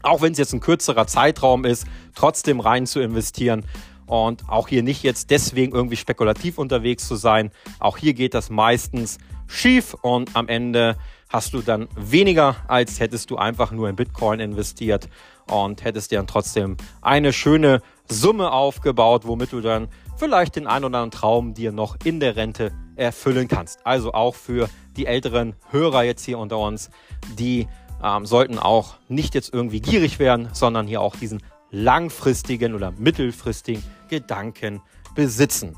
auch 0.02 0.22
wenn 0.22 0.32
es 0.32 0.38
jetzt 0.38 0.54
ein 0.54 0.60
kürzerer 0.60 1.06
Zeitraum 1.06 1.64
ist, 1.64 1.86
trotzdem 2.14 2.60
rein 2.60 2.86
zu 2.86 3.00
investieren 3.00 3.66
und 4.06 4.48
auch 4.48 4.68
hier 4.68 4.82
nicht 4.82 5.02
jetzt 5.02 5.30
deswegen 5.30 5.72
irgendwie 5.72 5.96
spekulativ 5.96 6.58
unterwegs 6.58 7.06
zu 7.06 7.16
sein. 7.16 7.50
Auch 7.78 7.98
hier 7.98 8.14
geht 8.14 8.34
das 8.34 8.48
meistens 8.48 9.18
schief 9.46 9.94
und 9.94 10.34
am 10.34 10.48
Ende 10.48 10.96
hast 11.28 11.52
du 11.52 11.60
dann 11.60 11.88
weniger, 11.94 12.56
als 12.68 13.00
hättest 13.00 13.30
du 13.30 13.36
einfach 13.36 13.70
nur 13.70 13.88
in 13.88 13.96
Bitcoin 13.96 14.40
investiert 14.40 15.08
und 15.50 15.84
hättest 15.84 16.10
dir 16.10 16.18
dann 16.18 16.26
trotzdem 16.26 16.76
eine 17.02 17.32
schöne 17.32 17.82
Summe 18.08 18.50
aufgebaut, 18.50 19.26
womit 19.26 19.52
du 19.52 19.60
dann 19.60 19.88
vielleicht 20.18 20.56
den 20.56 20.66
ein 20.66 20.84
oder 20.84 20.98
anderen 20.98 21.10
Traum 21.10 21.54
dir 21.54 21.72
noch 21.72 21.96
in 22.04 22.20
der 22.20 22.36
Rente 22.36 22.72
erfüllen 22.96 23.48
kannst. 23.48 23.86
Also 23.86 24.12
auch 24.12 24.34
für 24.34 24.68
die 24.96 25.06
älteren 25.06 25.54
Hörer 25.70 26.02
jetzt 26.02 26.24
hier 26.24 26.38
unter 26.38 26.58
uns, 26.58 26.90
die 27.38 27.68
ähm, 28.02 28.26
sollten 28.26 28.58
auch 28.58 28.96
nicht 29.08 29.34
jetzt 29.34 29.52
irgendwie 29.54 29.80
gierig 29.80 30.18
werden, 30.18 30.48
sondern 30.52 30.86
hier 30.86 31.00
auch 31.00 31.16
diesen 31.16 31.42
langfristigen 31.70 32.74
oder 32.74 32.92
mittelfristigen 32.92 33.82
Gedanken 34.08 34.82
besitzen. 35.14 35.76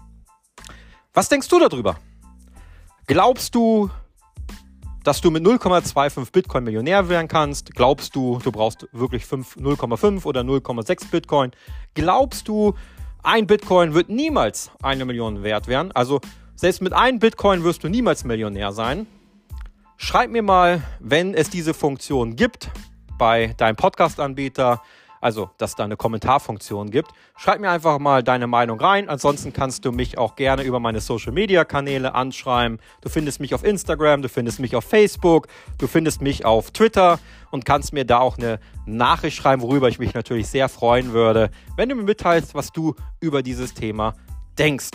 Was 1.12 1.28
denkst 1.28 1.48
du 1.48 1.58
darüber? 1.58 1.96
Glaubst 3.06 3.54
du, 3.54 3.90
dass 5.02 5.20
du 5.20 5.30
mit 5.30 5.44
0,25 5.44 6.30
Bitcoin 6.30 6.64
Millionär 6.64 7.08
werden 7.08 7.26
kannst? 7.26 7.74
Glaubst 7.74 8.14
du, 8.14 8.38
du 8.38 8.52
brauchst 8.52 8.86
wirklich 8.92 9.24
0,5 9.24 10.24
oder 10.24 10.42
0,6 10.42 11.10
Bitcoin? 11.10 11.50
Glaubst 11.94 12.46
du, 12.46 12.74
ein 13.22 13.46
Bitcoin 13.46 13.94
wird 13.94 14.08
niemals 14.08 14.70
eine 14.82 15.04
Million 15.04 15.42
wert 15.42 15.68
werden? 15.68 15.92
Also 15.92 16.20
selbst 16.54 16.82
mit 16.82 16.92
einem 16.92 17.18
Bitcoin 17.18 17.64
wirst 17.64 17.84
du 17.84 17.88
niemals 17.88 18.24
Millionär 18.24 18.72
sein. 18.72 19.06
Schreib 19.96 20.30
mir 20.30 20.42
mal, 20.42 20.82
wenn 20.98 21.34
es 21.34 21.50
diese 21.50 21.74
Funktion 21.74 22.36
gibt 22.36 22.70
bei 23.18 23.48
deinem 23.58 23.76
Podcast-Anbieter, 23.76 24.82
also 25.20 25.50
dass 25.58 25.74
da 25.74 25.84
eine 25.84 25.96
Kommentarfunktion 25.96 26.90
gibt. 26.90 27.10
Schreib 27.36 27.60
mir 27.60 27.70
einfach 27.70 27.98
mal 27.98 28.22
deine 28.22 28.46
Meinung 28.46 28.80
rein. 28.80 29.08
Ansonsten 29.08 29.52
kannst 29.52 29.84
du 29.84 29.92
mich 29.92 30.18
auch 30.18 30.36
gerne 30.36 30.62
über 30.62 30.80
meine 30.80 31.00
Social-Media-Kanäle 31.00 32.14
anschreiben. 32.14 32.78
Du 33.02 33.08
findest 33.08 33.40
mich 33.40 33.54
auf 33.54 33.64
Instagram, 33.64 34.22
du 34.22 34.28
findest 34.28 34.60
mich 34.60 34.74
auf 34.76 34.84
Facebook, 34.84 35.48
du 35.78 35.86
findest 35.86 36.22
mich 36.22 36.44
auf 36.44 36.70
Twitter 36.70 37.18
und 37.50 37.64
kannst 37.64 37.92
mir 37.92 38.04
da 38.04 38.18
auch 38.18 38.38
eine 38.38 38.60
Nachricht 38.86 39.36
schreiben, 39.36 39.62
worüber 39.62 39.88
ich 39.88 39.98
mich 39.98 40.14
natürlich 40.14 40.48
sehr 40.48 40.68
freuen 40.68 41.12
würde, 41.12 41.50
wenn 41.76 41.88
du 41.88 41.94
mir 41.94 42.04
mitteilst, 42.04 42.54
was 42.54 42.72
du 42.72 42.94
über 43.20 43.42
dieses 43.42 43.74
Thema 43.74 44.14
denkst. 44.58 44.90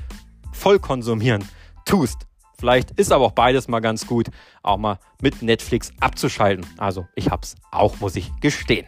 voll 0.52 0.78
konsumieren 0.78 1.48
tust. 1.84 2.26
Vielleicht 2.58 2.90
ist 2.92 3.10
aber 3.10 3.24
auch 3.24 3.32
beides 3.32 3.68
mal 3.68 3.80
ganz 3.80 4.06
gut, 4.06 4.28
auch 4.62 4.76
mal 4.76 4.98
mit 5.22 5.40
Netflix 5.40 5.92
abzuschalten. 6.00 6.66
Also 6.76 7.06
ich 7.14 7.30
hab's 7.30 7.54
auch, 7.70 8.00
muss 8.00 8.16
ich 8.16 8.30
gestehen. 8.40 8.86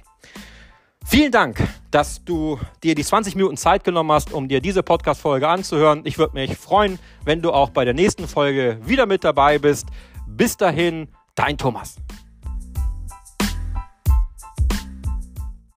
Vielen 1.04 1.32
Dank, 1.32 1.62
dass 1.90 2.24
du 2.24 2.58
dir 2.82 2.94
die 2.94 3.04
20 3.04 3.34
Minuten 3.34 3.56
Zeit 3.56 3.84
genommen 3.84 4.12
hast, 4.12 4.32
um 4.32 4.48
dir 4.48 4.60
diese 4.60 4.82
Podcast-Folge 4.82 5.48
anzuhören. 5.48 6.02
Ich 6.04 6.18
würde 6.18 6.34
mich 6.34 6.56
freuen, 6.56 6.98
wenn 7.24 7.42
du 7.42 7.52
auch 7.52 7.70
bei 7.70 7.84
der 7.84 7.94
nächsten 7.94 8.26
Folge 8.26 8.78
wieder 8.84 9.06
mit 9.06 9.24
dabei 9.24 9.58
bist. 9.58 9.86
Bis 10.26 10.56
dahin, 10.56 11.08
dein 11.34 11.58
Thomas. 11.58 11.96